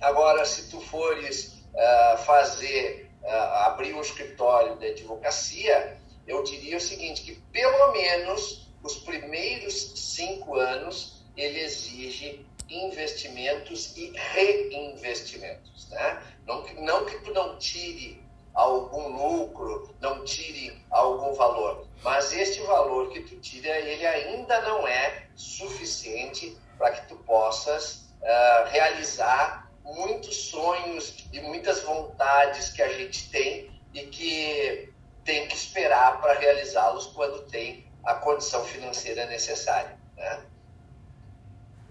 Agora, 0.02 0.44
se 0.46 0.70
tu 0.70 0.82
fores 0.82 1.64
uh, 1.74 2.18
fazer, 2.26 3.10
uh, 3.24 3.28
abrir 3.68 3.94
um 3.94 4.02
escritório 4.02 4.76
de 4.76 4.88
advocacia, 4.88 5.98
eu 6.28 6.44
diria 6.44 6.78
o 6.78 6.82
seguinte, 6.82 7.22
que 7.22 7.36
pelo 7.52 7.94
menos 7.94 8.68
os 8.84 8.96
primeiros 8.98 9.94
cinco 9.96 10.56
anos 10.56 11.24
ele 11.38 11.62
exige 11.62 12.46
investimentos 12.74 13.96
e 13.98 14.12
reinvestimentos, 14.16 15.90
né? 15.90 16.22
Não, 16.46 16.64
não 16.80 17.06
que 17.06 17.20
tu 17.20 17.34
não 17.34 17.58
tire 17.58 18.24
algum 18.54 19.08
lucro, 19.10 19.94
não 20.00 20.24
tire 20.24 20.80
algum 20.92 21.34
valor, 21.34 21.88
mas 22.04 22.34
este 22.34 22.62
valor 22.62 23.10
que 23.10 23.22
tu 23.22 23.38
tira, 23.38 23.70
ele 23.80 24.06
ainda 24.06 24.62
não 24.62 24.88
é 24.88 25.28
suficiente 25.36 26.58
para 26.78 26.92
que 26.92 27.08
tu 27.08 27.16
possas 27.18 28.10
uh, 28.22 28.70
realizar 28.70 29.72
muitos 29.84 30.36
sonhos 30.50 31.26
e 31.32 31.42
muitas 31.42 31.82
vontades 31.82 32.70
que 32.70 32.82
a 32.82 32.90
gente 32.90 33.30
tem 33.30 33.72
e 33.94 34.02
que 34.08 34.94
tem 35.24 35.48
que 35.48 35.56
esperar 35.56 36.22
para 36.22 36.34
realizá-los 36.40 37.08
quando 37.08 37.44
tem 37.44 37.88
a 38.04 38.16
condição 38.16 38.64
financeira 38.66 39.26
necessária. 39.26 39.98
Né? 40.16 40.46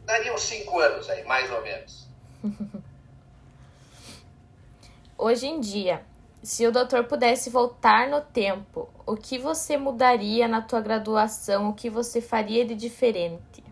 Daria 0.04 0.34
uns 0.34 0.42
cinco 0.42 0.78
anos 0.78 1.08
aí, 1.08 1.24
mais 1.24 1.50
ou 1.50 1.62
menos. 1.62 2.08
Hoje 5.16 5.46
em 5.46 5.60
dia, 5.60 6.04
se 6.42 6.66
o 6.66 6.72
doutor 6.72 7.04
pudesse 7.04 7.48
voltar 7.48 8.08
no 8.08 8.20
tempo, 8.20 8.92
o 9.06 9.16
que 9.16 9.38
você 9.38 9.76
mudaria 9.76 10.48
na 10.48 10.60
tua 10.60 10.80
graduação? 10.80 11.70
O 11.70 11.74
que 11.74 11.88
você 11.88 12.20
faria 12.20 12.64
de 12.64 12.74
diferente? 12.74 13.62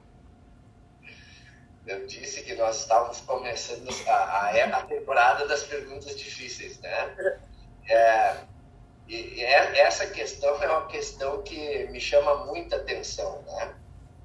Eu 1.85 2.07
disse 2.07 2.43
que 2.45 2.55
nós 2.55 2.83
estávamos 2.83 3.21
começando 3.23 3.88
a, 4.07 4.12
a, 4.12 4.79
a 4.79 4.83
temporada 4.83 5.49
das 5.49 5.64
perguntas 5.64 6.16
difíceis, 6.16 6.79
né? 6.79 7.38
É, 7.88 8.37
e, 9.09 9.43
é, 9.43 9.81
essa 9.81 10.07
questão 10.07 10.62
é 10.62 10.69
uma 10.69 10.87
questão 10.87 11.43
que 11.43 11.88
me 11.88 12.01
chama 12.01 12.45
muita 12.47 12.77
atenção, 12.77 13.43
né? 13.43 13.75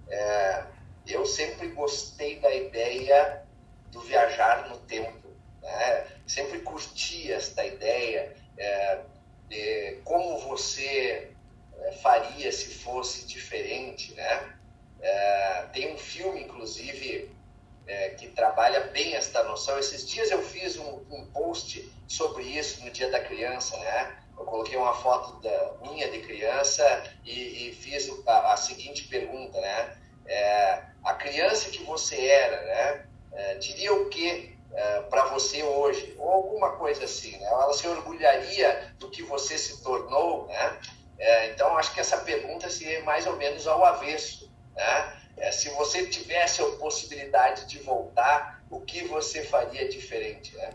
É, 0.07 0.63
eu 1.07 1.25
sempre 1.25 1.67
gostei 1.69 2.39
da 2.39 2.53
ideia 2.53 3.43
do 3.91 4.01
viajar 4.01 4.67
no 4.69 4.77
tempo, 4.79 5.27
né? 5.61 6.07
Sempre 6.27 6.59
curti 6.59 7.31
esta 7.31 7.65
ideia 7.65 8.35
é, 8.57 8.99
de 9.47 10.01
como 10.03 10.39
você 10.39 11.31
é, 11.79 11.91
faria 11.93 12.51
se 12.51 12.73
fosse 12.75 13.25
diferente, 13.25 14.13
né? 14.13 14.55
É, 15.01 15.65
tem 15.73 15.93
um 15.93 15.97
filme, 15.97 16.43
inclusive, 16.43 17.31
é, 17.87 18.09
que 18.11 18.27
trabalha 18.29 18.81
bem 18.87 19.15
esta 19.15 19.43
noção. 19.43 19.77
Esses 19.77 20.07
dias 20.07 20.31
eu 20.31 20.41
fiz 20.41 20.77
um, 20.77 21.05
um, 21.11 21.25
post 21.31 21.91
sobre 22.07 22.43
isso 22.43 22.83
no 22.83 22.91
Dia 22.91 23.09
da 23.09 23.19
Criança, 23.19 23.77
né? 23.77 24.17
Eu 24.37 24.45
coloquei 24.45 24.75
uma 24.75 24.93
foto 24.93 25.39
da 25.41 25.73
minha 25.81 26.09
de 26.09 26.19
criança 26.19 27.03
e, 27.23 27.69
e 27.69 27.73
fiz 27.73 28.09
a, 28.27 28.53
a, 28.53 28.57
seguinte 28.57 29.07
pergunta, 29.07 29.59
né? 29.61 29.97
É, 30.27 30.83
a 31.03 31.13
criança 31.13 31.69
que 31.69 31.83
você 31.83 32.25
era, 32.27 32.61
né? 32.63 33.05
É, 33.33 33.55
diria 33.55 33.93
o 33.93 34.09
que 34.09 34.57
é, 34.73 35.01
para 35.01 35.25
você 35.25 35.63
hoje? 35.63 36.15
Ou 36.17 36.29
alguma 36.29 36.71
coisa 36.77 37.05
assim, 37.05 37.37
né? 37.37 37.45
Ela 37.45 37.73
se 37.73 37.87
orgulharia 37.87 38.93
do 38.97 39.09
que 39.09 39.23
você 39.23 39.57
se 39.57 39.81
tornou, 39.83 40.47
né? 40.47 40.79
É, 41.17 41.51
então, 41.51 41.77
acho 41.77 41.93
que 41.93 41.99
essa 41.99 42.17
pergunta 42.17 42.69
seria 42.69 43.03
mais 43.03 43.25
ou 43.25 43.35
menos 43.37 43.67
ao 43.67 43.83
avesso, 43.85 44.51
né? 44.75 45.21
É, 45.37 45.51
se 45.51 45.69
você 45.71 46.07
tivesse 46.07 46.61
a 46.61 46.65
possibilidade 46.77 47.65
de 47.65 47.79
voltar, 47.79 48.63
o 48.69 48.79
que 48.81 49.05
você 49.05 49.43
faria 49.43 49.87
diferente, 49.87 50.55
né? 50.55 50.73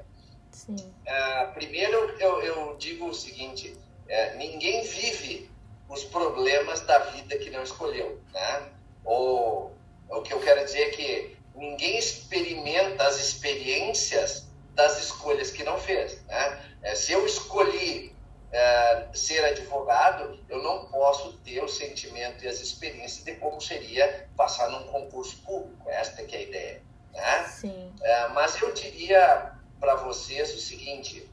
Sim. 0.50 0.76
É, 1.04 1.46
primeiro, 1.46 1.96
eu, 2.18 2.42
eu, 2.42 2.76
digo 2.76 3.08
o 3.08 3.14
seguinte: 3.14 3.76
é, 4.08 4.34
ninguém 4.36 4.82
vive 4.82 5.50
os 5.88 6.04
problemas 6.04 6.80
da 6.82 6.98
vida 6.98 7.36
que 7.38 7.50
não 7.50 7.62
escolheu, 7.62 8.20
né? 8.32 8.68
Ou 9.04 9.76
o 10.08 10.22
que 10.22 10.32
eu 10.32 10.40
quero 10.40 10.64
dizer 10.64 10.82
é 10.82 10.90
que 10.90 11.36
ninguém 11.54 11.98
experimenta 11.98 13.06
as 13.06 13.18
experiências 13.18 14.48
das 14.74 14.98
escolhas 14.98 15.50
que 15.50 15.62
não 15.62 15.78
fez, 15.78 16.22
né? 16.26 16.64
É, 16.82 16.94
se 16.94 17.12
eu 17.12 17.26
escolhi 17.26 18.14
é, 18.52 19.08
ser 19.12 19.44
advogado, 19.44 20.38
eu 20.48 20.62
não 20.62 20.86
posso 20.86 21.34
ter 21.38 21.62
o 21.62 21.68
sentimento 21.68 22.44
e 22.44 22.48
as 22.48 22.60
experiências 22.60 23.24
de 23.24 23.34
como 23.36 23.60
seria 23.60 24.28
passar 24.36 24.70
num 24.70 24.84
concurso 24.84 25.36
público. 25.42 25.88
Esta 25.88 26.24
que 26.24 26.34
é 26.34 26.38
a 26.38 26.42
ideia. 26.42 26.82
Né? 27.12 27.44
Sim. 27.44 27.92
É, 28.02 28.28
mas 28.28 28.60
eu 28.60 28.72
diria 28.72 29.52
para 29.78 29.96
vocês 29.96 30.54
o 30.54 30.58
seguinte: 30.58 31.30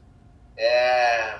é, 0.56 1.38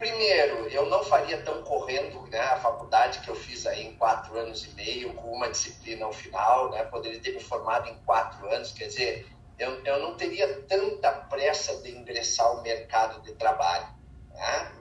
primeiro, 0.00 0.66
eu 0.68 0.86
não 0.86 1.04
faria 1.04 1.42
tão 1.42 1.62
correndo 1.62 2.26
né, 2.28 2.40
a 2.40 2.56
faculdade 2.56 3.20
que 3.20 3.28
eu 3.28 3.36
fiz 3.36 3.66
aí 3.66 3.86
em 3.86 3.94
quatro 3.96 4.36
anos 4.36 4.64
e 4.64 4.70
meio, 4.70 5.12
com 5.12 5.30
uma 5.30 5.50
disciplina 5.50 6.06
ao 6.06 6.12
final, 6.12 6.70
né, 6.70 6.82
poderia 6.84 7.20
ter 7.20 7.34
me 7.34 7.40
formado 7.40 7.86
em 7.86 7.94
quatro 8.06 8.50
anos, 8.50 8.72
quer 8.72 8.86
dizer, 8.86 9.28
eu, 9.58 9.84
eu 9.84 10.00
não 10.00 10.16
teria 10.16 10.62
tanta 10.62 11.12
pressa 11.12 11.76
de 11.82 11.90
ingressar 11.90 12.46
ao 12.46 12.62
mercado 12.62 13.20
de 13.20 13.34
trabalho. 13.34 13.88
Né? 14.32 14.72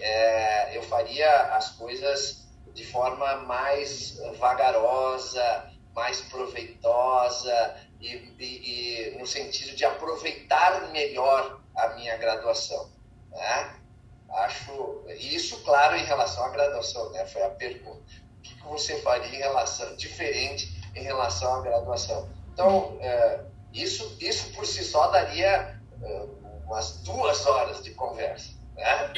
É, 0.00 0.76
eu 0.76 0.82
faria 0.84 1.54
as 1.54 1.72
coisas 1.72 2.48
de 2.72 2.86
forma 2.86 3.36
mais 3.42 4.18
vagarosa, 4.38 5.70
mais 5.94 6.22
proveitosa, 6.22 7.76
e, 8.00 8.08
e, 8.38 9.10
e, 9.10 9.18
no 9.18 9.26
sentido 9.26 9.76
de 9.76 9.84
aproveitar 9.84 10.90
melhor 10.90 11.60
a 11.76 11.88
minha 11.90 12.16
graduação. 12.16 12.90
Né? 13.30 13.81
Acho 14.32 15.04
isso, 15.18 15.62
claro, 15.62 15.96
em 15.96 16.04
relação 16.04 16.44
à 16.44 16.48
graduação, 16.48 17.10
né? 17.10 17.26
Foi 17.26 17.42
a 17.42 17.50
pergunta. 17.50 18.02
O 18.38 18.42
que, 18.42 18.54
que 18.54 18.62
você 18.66 19.00
faria 19.02 19.28
em 19.28 19.38
relação 19.38 19.94
diferente 19.96 20.80
em 20.94 21.02
relação 21.02 21.56
à 21.56 21.60
graduação? 21.60 22.28
Então, 22.52 22.96
é, 23.00 23.40
isso, 23.72 24.16
isso 24.20 24.52
por 24.52 24.66
si 24.66 24.84
só 24.84 25.08
daria 25.08 25.78
é, 26.02 26.26
umas 26.66 26.98
duas 27.02 27.46
horas 27.46 27.82
de 27.82 27.90
conversa, 27.92 28.52
né? 28.74 29.12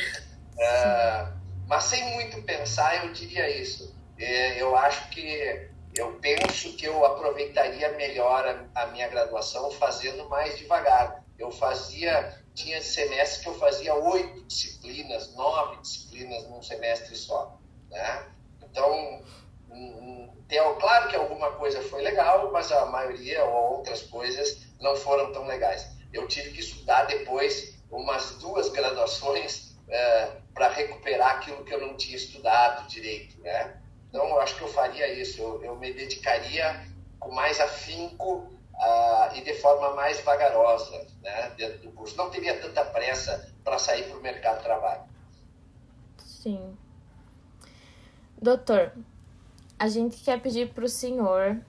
É, 0.58 1.26
mas 1.66 1.84
sem 1.84 2.14
muito 2.14 2.42
pensar, 2.42 3.04
eu 3.04 3.12
diria 3.12 3.48
isso. 3.48 3.94
É, 4.18 4.60
eu 4.60 4.76
acho 4.76 5.08
que 5.08 5.70
eu 5.96 6.12
penso 6.20 6.76
que 6.76 6.86
eu 6.86 7.04
aproveitaria 7.04 7.92
melhor 7.92 8.46
a, 8.46 8.82
a, 8.82 8.86
minha 8.86 9.08
graduação 9.08 9.70
fazendo 9.72 10.28
mais 10.28 10.58
devagar. 10.58 11.23
Eu 11.38 11.50
fazia, 11.50 12.42
tinha 12.54 12.80
semestres 12.80 13.42
que 13.42 13.48
eu 13.48 13.58
fazia 13.58 13.94
oito 13.94 14.44
disciplinas, 14.44 15.34
nove 15.34 15.80
disciplinas 15.82 16.48
num 16.48 16.62
semestre 16.62 17.16
só. 17.16 17.58
Né? 17.90 18.26
Então, 18.62 19.22
tem, 20.48 20.58
claro 20.78 21.08
que 21.08 21.16
alguma 21.16 21.52
coisa 21.52 21.82
foi 21.82 22.02
legal, 22.02 22.50
mas 22.52 22.70
a 22.70 22.86
maioria 22.86 23.44
ou 23.44 23.76
outras 23.76 24.02
coisas 24.02 24.58
não 24.80 24.94
foram 24.94 25.32
tão 25.32 25.46
legais. 25.46 25.88
Eu 26.12 26.28
tive 26.28 26.50
que 26.50 26.60
estudar 26.60 27.04
depois 27.04 27.74
umas 27.90 28.32
duas 28.38 28.68
graduações 28.68 29.76
é, 29.88 30.32
para 30.52 30.68
recuperar 30.68 31.36
aquilo 31.36 31.64
que 31.64 31.74
eu 31.74 31.80
não 31.80 31.96
tinha 31.96 32.16
estudado 32.16 32.86
direito, 32.88 33.40
né? 33.40 33.80
Então, 34.08 34.28
eu 34.28 34.40
acho 34.40 34.54
que 34.56 34.62
eu 34.62 34.68
faria 34.68 35.12
isso. 35.12 35.40
Eu, 35.40 35.64
eu 35.64 35.76
me 35.76 35.92
dedicaria 35.92 36.86
com 37.18 37.32
mais 37.32 37.58
afinco 37.60 38.53
uh, 38.78 39.34
e 39.34 39.42
de 39.42 39.54
forma 39.54 39.94
mais 39.94 40.20
vagarosa 40.20 41.06
né, 41.22 41.52
dentro 41.56 41.78
do 41.78 41.92
curso. 41.92 42.16
Não 42.16 42.30
teria 42.30 42.60
tanta 42.60 42.84
pressa 42.84 43.52
para 43.62 43.78
sair 43.78 44.04
para 44.04 44.18
o 44.18 44.22
mercado 44.22 44.58
de 44.58 44.64
trabalho. 44.64 45.02
Sim. 46.18 46.76
Doutor, 48.40 48.92
a 49.78 49.88
gente 49.88 50.16
quer 50.22 50.40
pedir 50.40 50.72
para 50.72 50.84
o 50.84 50.88
senhor 50.88 51.60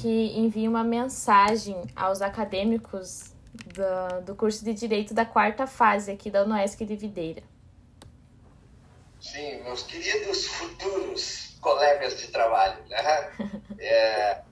que 0.00 0.38
envie 0.38 0.68
uma 0.68 0.84
mensagem 0.84 1.82
aos 1.96 2.22
acadêmicos 2.22 3.32
do, 3.52 4.24
do 4.24 4.34
curso 4.34 4.64
de 4.64 4.72
Direito 4.72 5.12
da 5.12 5.24
quarta 5.24 5.66
fase 5.66 6.10
aqui 6.10 6.30
da 6.30 6.44
UNESC 6.44 6.84
de 6.84 6.96
Videira. 6.96 7.42
Sim, 9.20 9.62
meus 9.64 9.82
queridos 9.82 10.46
futuros 10.46 11.56
colegas 11.60 12.18
de 12.18 12.28
trabalho. 12.28 12.82
Né? 12.88 13.00
É, 13.82 14.42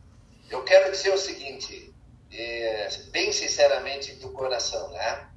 eu 0.48 0.64
quero 0.64 0.90
dizer 0.90 1.12
o 1.12 1.18
seguinte, 1.18 1.92
é, 2.32 2.88
bem 3.10 3.32
sinceramente 3.32 4.14
do 4.14 4.30
coração, 4.30 4.90
né? 4.90 5.28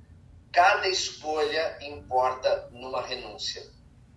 cada 0.51 0.87
escolha 0.87 1.77
importa 1.81 2.69
numa 2.71 3.01
renúncia. 3.01 3.63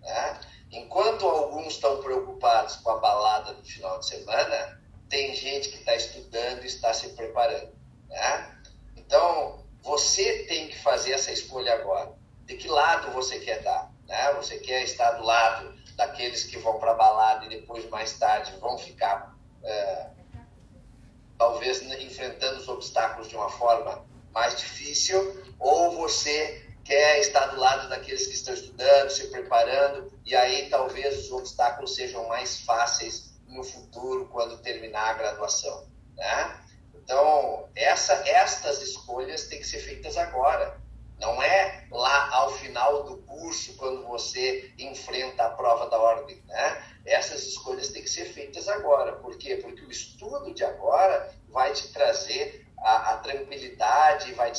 Né? 0.01 0.39
Enquanto 0.71 1.25
alguns 1.25 1.73
estão 1.73 2.01
preocupados 2.01 2.75
com 2.77 2.91
a 2.91 2.97
balada 2.97 3.53
do 3.53 3.63
final 3.63 3.99
de 3.99 4.07
semana, 4.07 4.81
tem 5.09 5.33
gente 5.33 5.69
que 5.69 5.77
está 5.77 5.95
estudando 5.95 6.63
e 6.63 6.67
está 6.67 6.93
se 6.93 7.09
preparando. 7.09 7.71
Né? 8.09 8.61
Então, 8.97 9.63
você 9.81 10.43
tem 10.43 10.67
que 10.67 10.77
fazer 10.79 11.13
essa 11.13 11.31
escolha 11.31 11.73
agora. 11.73 12.13
De 12.45 12.57
que 12.57 12.67
lado 12.67 13.11
você 13.11 13.39
quer 13.39 13.61
dar? 13.61 13.91
Né? 14.07 14.33
Você 14.33 14.59
quer 14.59 14.83
estar 14.83 15.11
do 15.11 15.23
lado 15.23 15.73
daqueles 15.95 16.43
que 16.43 16.57
vão 16.57 16.77
para 16.79 16.91
a 16.91 16.95
balada 16.95 17.45
e 17.45 17.49
depois, 17.49 17.87
mais 17.89 18.17
tarde, 18.17 18.57
vão 18.59 18.77
ficar, 18.77 19.33
é, 19.63 20.07
talvez, 21.37 21.81
enfrentando 21.81 22.59
os 22.59 22.67
obstáculos 22.67 23.27
de 23.27 23.35
uma 23.35 23.49
forma 23.49 24.05
mais 24.33 24.57
difícil, 24.57 25.43
ou 25.59 25.91
você 25.91 26.65
quer 26.83 27.19
estar 27.19 27.47
do 27.47 27.59
lado 27.59 27.89
daqueles 27.89 28.27
que 28.27 28.33
estão 28.33 28.53
estudando, 28.53 29.09
se 29.09 29.27
preparando, 29.27 30.11
e 30.25 30.35
aí 30.35 30.69
talvez 30.69 31.17
os 31.17 31.31
obstáculos 31.31 31.95
sejam 31.95 32.27
mais 32.27 32.59
fáceis 32.61 33.33
no 33.47 33.63
futuro, 33.63 34.27
quando 34.31 34.61
terminar 34.61 35.09
a 35.09 35.13
graduação. 35.13 35.87
Né? 36.15 36.59
Então, 36.93 37.69
essa, 37.75 38.13
estas 38.27 38.81
escolhas 38.81 39.47
têm 39.47 39.59
que 39.59 39.67
ser 39.67 39.79
feitas 39.79 40.17
agora. 40.17 40.79
Não 41.19 41.41
é 41.41 41.85
lá 41.91 42.29
ao 42.35 42.51
final 42.51 43.03
do 43.03 43.17
curso, 43.17 43.75
quando 43.77 44.05
você 44.05 44.73
enfrenta 44.77 45.45
a 45.45 45.49
prova 45.51 45.89
da 45.89 45.97
ordem. 45.97 46.41
Né? 46.45 46.83
Essas 47.05 47.43
escolhas 47.43 47.89
têm 47.89 48.03
que 48.03 48.09
ser 48.09 48.25
feitas 48.25 48.67
agora. 48.67 49.13
Por 49.13 49.37
quê? 49.37 49.57
Porque 49.57 49.81
o 49.81 49.91
estudo 49.91 50.53
de 50.53 50.63
agora 50.63 51.33
vai 51.49 51.71
te 51.71 51.91
trazer 51.93 52.65
a, 52.79 53.13
a 53.13 53.17
tranquilidade, 53.17 54.33
vai 54.33 54.51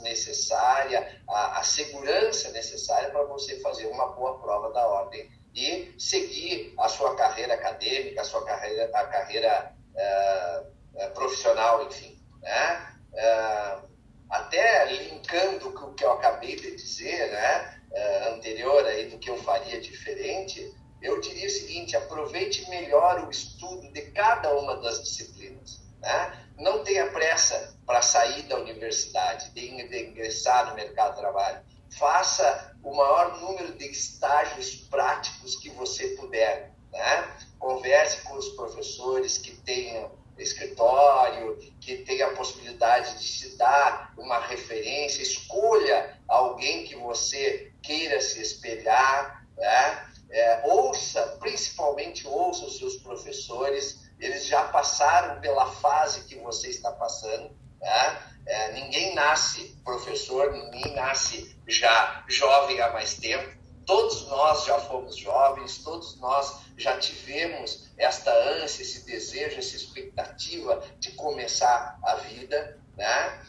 necessária, 0.00 1.22
a, 1.28 1.58
a 1.58 1.62
segurança 1.62 2.50
necessária 2.50 3.10
para 3.10 3.24
você 3.24 3.58
fazer 3.60 3.86
uma 3.86 4.12
boa 4.12 4.38
prova 4.38 4.72
da 4.72 4.86
ordem 4.86 5.30
e 5.54 5.94
seguir 5.98 6.74
a 6.78 6.88
sua 6.88 7.16
carreira 7.16 7.54
acadêmica, 7.54 8.20
a 8.20 8.24
sua 8.24 8.44
carreira, 8.44 8.90
a 8.92 9.06
carreira 9.06 9.74
uh, 9.94 11.10
profissional, 11.14 11.86
enfim. 11.86 12.20
Né? 12.42 12.96
Uh, 13.12 13.88
até 14.28 14.84
linkando 14.86 15.72
com 15.72 15.86
o 15.86 15.94
que 15.94 16.04
eu 16.04 16.12
acabei 16.12 16.56
de 16.56 16.74
dizer, 16.74 17.30
né, 17.30 17.80
uh, 17.90 18.34
anterior 18.34 18.84
aí 18.84 19.08
do 19.08 19.18
que 19.18 19.30
eu 19.30 19.36
faria 19.42 19.80
diferente, 19.80 20.74
eu 21.00 21.20
diria 21.20 21.46
o 21.46 21.50
seguinte: 21.50 21.96
aproveite 21.96 22.68
melhor 22.68 23.24
o 23.24 23.30
estudo 23.30 23.92
de 23.92 24.02
cada 24.10 24.52
uma 24.54 24.76
das 24.78 25.02
disciplinas. 25.02 25.80
Né? 26.00 26.48
Não 26.58 26.82
tenha 26.82 27.10
pressa 27.12 27.76
para 27.86 28.02
sair 28.02 28.42
da 28.42 28.56
universidade, 28.56 29.50
de 29.50 29.70
ingressar 29.70 30.68
no 30.68 30.74
mercado 30.74 31.14
de 31.14 31.20
trabalho. 31.20 31.64
Faça 31.98 32.76
o 32.82 32.94
maior 32.94 33.40
número 33.40 33.72
de 33.74 33.86
estágios 33.86 34.74
práticos 34.90 35.56
que 35.56 35.70
você 35.70 36.08
puder. 36.08 36.72
Né? 36.92 37.36
Converse 37.58 38.22
com 38.22 38.34
os 38.36 38.48
professores 38.50 39.38
que 39.38 39.52
tenham 39.56 40.12
escritório, 40.38 41.56
que 41.80 41.98
tenha 41.98 42.26
a 42.26 42.34
possibilidade 42.34 43.18
de 43.18 43.24
se 43.24 43.56
dar 43.56 44.12
uma 44.18 44.40
referência, 44.40 45.22
escolha 45.22 46.18
alguém 46.26 46.84
que 46.84 46.96
você 46.96 47.72
queira 47.82 48.20
se 48.20 48.40
espelhar, 48.40 49.46
né? 49.56 50.10
é, 50.30 50.62
ouça, 50.64 51.22
principalmente 51.38 52.26
ouça 52.26 52.64
os 52.64 52.78
seus 52.78 52.96
professores, 52.96 54.02
eles 54.18 54.46
já 54.46 54.64
passaram 54.64 55.40
pela 55.40 55.66
fase 55.66 56.24
que 56.24 56.36
você 56.36 56.68
está 56.68 56.90
passando, 56.90 57.50
né? 57.80 58.22
é, 58.46 58.72
ninguém 58.72 59.14
nasce 59.14 59.76
professor, 59.84 60.52
ninguém 60.52 60.94
nasce 61.14 61.56
já 61.68 62.24
jovem 62.26 62.80
há 62.80 62.92
mais 62.92 63.14
tempo, 63.14 63.56
todos 63.86 64.26
nós 64.26 64.64
já 64.64 64.80
fomos 64.80 65.16
jovens, 65.16 65.78
todos 65.78 66.18
nós 66.18 66.56
já 66.76 66.98
tivemos 66.98 67.88
esta 67.96 68.32
ânsia, 68.32 68.82
esse 68.82 69.06
desejo, 69.06 69.58
essa 69.58 69.76
expectativa 69.76 70.84
de 70.98 71.12
começar 71.12 71.98
a 72.02 72.16
vida, 72.16 72.80
né? 72.96 73.40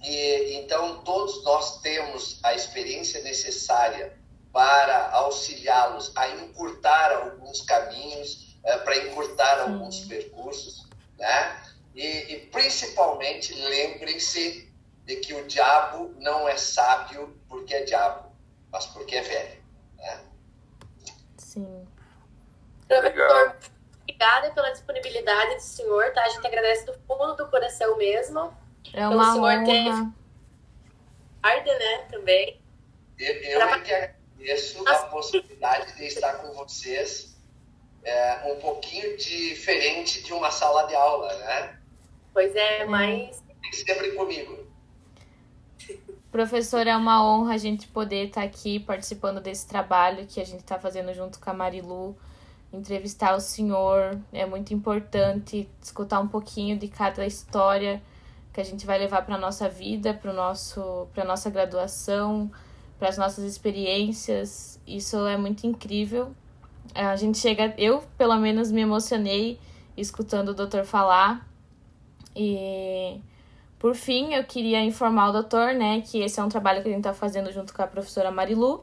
E 0.00 0.54
então 0.54 1.02
todos 1.02 1.42
nós 1.42 1.80
temos 1.80 2.38
a 2.44 2.54
experiência 2.54 3.20
necessária 3.22 4.16
para 4.52 5.10
auxiliá-los 5.10 6.12
a 6.14 6.28
encurtar 6.28 7.10
alguns 7.12 7.62
caminhos, 7.62 8.56
é, 8.64 8.76
para 8.78 8.96
encurtar 8.98 9.60
alguns 9.62 10.00
percursos, 10.04 10.86
né? 11.18 11.62
E, 11.96 12.06
e 12.06 12.36
principalmente 12.52 13.54
lembrem-se 13.54 14.71
de 15.04 15.16
que 15.16 15.34
o 15.34 15.46
diabo 15.46 16.14
não 16.18 16.48
é 16.48 16.56
sábio 16.56 17.36
porque 17.48 17.74
é 17.74 17.82
diabo, 17.82 18.30
mas 18.70 18.86
porque 18.86 19.16
é 19.16 19.22
velho. 19.22 19.62
Né? 19.98 20.20
Sim. 21.36 21.86
Professor, 22.88 23.56
obrigada 24.02 24.52
pela 24.52 24.70
disponibilidade 24.70 25.54
do 25.56 25.60
senhor, 25.60 26.12
tá? 26.12 26.24
A 26.24 26.28
gente 26.28 26.46
agradece 26.46 26.86
do 26.86 26.94
fundo 27.06 27.36
do 27.36 27.48
coração 27.48 27.96
mesmo. 27.96 28.56
É 28.92 29.08
uma 29.08 29.32
senhor 29.32 29.52
honra. 29.52 29.64
Ter... 29.64 30.22
Arde, 31.42 31.70
né, 31.70 31.98
também. 32.10 32.60
Eu, 33.18 33.34
eu 33.34 33.62
é 33.62 33.80
que 33.80 33.92
agradeço 33.92 34.88
a 34.88 34.94
possibilidade 35.06 35.96
de 35.96 36.04
estar 36.06 36.34
com 36.34 36.52
vocês 36.52 37.36
é, 38.04 38.52
um 38.52 38.56
pouquinho 38.56 39.16
diferente 39.16 40.22
de 40.22 40.32
uma 40.32 40.50
sala 40.50 40.86
de 40.86 40.94
aula, 40.94 41.34
né? 41.38 41.78
Pois 42.32 42.54
é, 42.54 42.84
mas... 42.84 43.42
Sempre 43.72 44.12
comigo. 44.12 44.71
Professor, 46.32 46.86
é 46.86 46.96
uma 46.96 47.22
honra 47.22 47.52
a 47.52 47.58
gente 47.58 47.86
poder 47.86 48.28
estar 48.28 48.42
aqui 48.42 48.80
participando 48.80 49.38
desse 49.38 49.68
trabalho 49.68 50.26
que 50.26 50.40
a 50.40 50.44
gente 50.44 50.60
está 50.60 50.78
fazendo 50.78 51.12
junto 51.12 51.38
com 51.38 51.50
a 51.50 51.52
Marilu 51.52 52.16
entrevistar 52.72 53.36
o 53.36 53.40
senhor. 53.40 54.18
É 54.32 54.46
muito 54.46 54.72
importante 54.72 55.68
escutar 55.82 56.20
um 56.20 56.28
pouquinho 56.28 56.78
de 56.78 56.88
cada 56.88 57.26
história 57.26 58.02
que 58.50 58.58
a 58.62 58.64
gente 58.64 58.86
vai 58.86 58.98
levar 58.98 59.26
para 59.26 59.36
nossa 59.36 59.68
vida, 59.68 60.14
para 60.14 60.32
nosso 60.32 61.06
para 61.12 61.22
nossa 61.22 61.50
graduação, 61.50 62.50
para 62.98 63.10
as 63.10 63.18
nossas 63.18 63.44
experiências. 63.44 64.80
Isso 64.86 65.26
é 65.26 65.36
muito 65.36 65.66
incrível. 65.66 66.34
A 66.94 67.14
gente 67.14 67.36
chega, 67.36 67.74
eu 67.76 68.02
pelo 68.16 68.38
menos 68.38 68.70
me 68.70 68.80
emocionei 68.80 69.60
escutando 69.98 70.48
o 70.48 70.54
doutor 70.54 70.86
falar. 70.86 71.46
E 72.34 73.20
por 73.82 73.94
fim, 73.94 74.32
eu 74.32 74.44
queria 74.44 74.80
informar 74.82 75.28
o 75.28 75.32
doutor, 75.32 75.74
né, 75.74 76.00
que 76.00 76.22
esse 76.22 76.40
é 76.40 76.42
um 76.42 76.48
trabalho 76.48 76.80
que 76.80 76.88
a 76.88 76.90
gente 76.92 77.00
está 77.00 77.12
fazendo 77.12 77.52
junto 77.52 77.74
com 77.74 77.82
a 77.82 77.86
professora 77.86 78.30
Marilu 78.30 78.82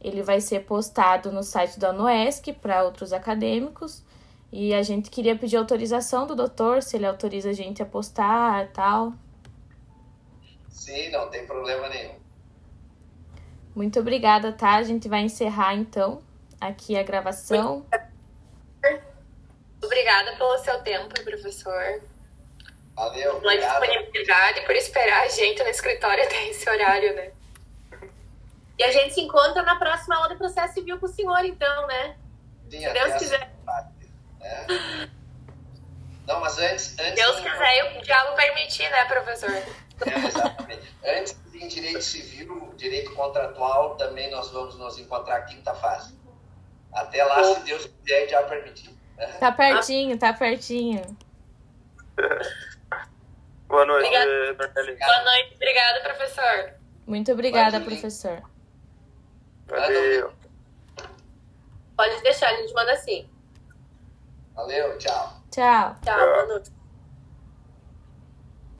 ele 0.00 0.22
vai 0.22 0.40
ser 0.40 0.60
postado 0.60 1.32
no 1.32 1.42
site 1.42 1.80
da 1.80 1.90
UNOESC 1.90 2.52
para 2.52 2.84
outros 2.84 3.12
acadêmicos. 3.12 4.04
E 4.52 4.72
a 4.72 4.82
gente 4.82 5.10
queria 5.10 5.36
pedir 5.36 5.56
autorização 5.56 6.26
do 6.26 6.36
doutor, 6.36 6.82
se 6.82 6.96
ele 6.96 7.06
autoriza 7.06 7.50
a 7.50 7.52
gente 7.52 7.82
a 7.82 7.86
postar 7.86 8.66
e 8.66 8.68
tal. 8.68 9.12
Sim, 10.68 11.10
não 11.10 11.28
tem 11.28 11.44
problema 11.44 11.88
nenhum. 11.88 12.14
Muito 13.74 13.98
obrigada, 13.98 14.52
tá? 14.52 14.76
A 14.76 14.82
gente 14.84 15.08
vai 15.08 15.22
encerrar 15.22 15.74
então 15.74 16.22
aqui 16.60 16.96
a 16.96 17.02
gravação. 17.02 17.84
Obrigada 19.82 20.36
pelo 20.36 20.58
seu 20.58 20.80
tempo, 20.82 21.12
professor. 21.24 22.00
Valeu, 22.96 23.40
Pela 23.40 23.56
disponibilidade, 23.56 24.62
por 24.62 24.74
esperar 24.74 25.24
a 25.24 25.28
gente 25.28 25.62
no 25.62 25.68
escritório 25.68 26.24
até 26.24 26.48
esse 26.48 26.68
horário, 26.68 27.14
né? 27.14 27.30
E 28.78 28.84
a 28.84 28.90
gente 28.90 29.14
se 29.14 29.20
encontra 29.20 29.62
na 29.62 29.76
próxima 29.76 30.16
aula 30.16 30.28
de 30.30 30.36
processo 30.36 30.74
civil 30.74 30.98
com 30.98 31.06
o 31.06 31.08
senhor, 31.08 31.44
então, 31.44 31.86
né? 31.86 32.16
Sim, 32.70 32.80
Se 32.80 32.90
Deus 32.90 33.14
quiser. 33.14 33.54
É. 34.40 34.66
Não, 36.26 36.40
mas 36.40 36.58
antes. 36.58 36.98
antes 36.98 37.14
Deus 37.14 37.36
quiser 37.36 37.94
e 37.94 37.98
o 37.98 38.02
diabo 38.02 38.34
permitir, 38.34 38.90
né, 38.90 39.04
professor? 39.04 39.50
É, 39.50 40.26
exatamente. 40.26 40.94
antes 41.04 41.36
em 41.54 41.68
direito 41.68 42.02
civil, 42.02 42.74
direito 42.76 43.14
contratual, 43.14 43.96
também 43.96 44.30
nós 44.30 44.50
vamos 44.50 44.76
nos 44.76 44.98
encontrar 44.98 45.42
quinta 45.42 45.74
fase. 45.74 46.14
Até 46.92 47.24
lá, 47.24 47.42
se 47.44 47.60
Deus 47.60 47.86
quiser, 47.86 48.28
já 48.28 48.42
permitir. 48.42 48.90
Tá 49.40 49.52
pertinho, 49.52 50.18
tá 50.18 50.32
pertinho. 50.32 51.02
Boa 53.68 53.84
noite, 53.84 54.06
Obrigada. 54.06 54.54
Boa 54.54 55.24
noite, 55.24 55.54
obrigada, 55.54 56.00
professor. 56.00 56.74
Muito 57.06 57.32
obrigada, 57.32 57.80
professor. 57.80 58.42
Valeu. 59.66 60.32
Pode 61.96 62.22
deixar, 62.22 62.50
a 62.50 62.56
gente 62.56 62.72
manda 62.74 62.92
assim. 62.92 63.28
Valeu, 64.54 64.96
tchau. 64.98 65.42
Tchau. 65.50 65.96
Tchau, 66.02 66.18
boa 66.18 66.46
noite. 66.46 66.75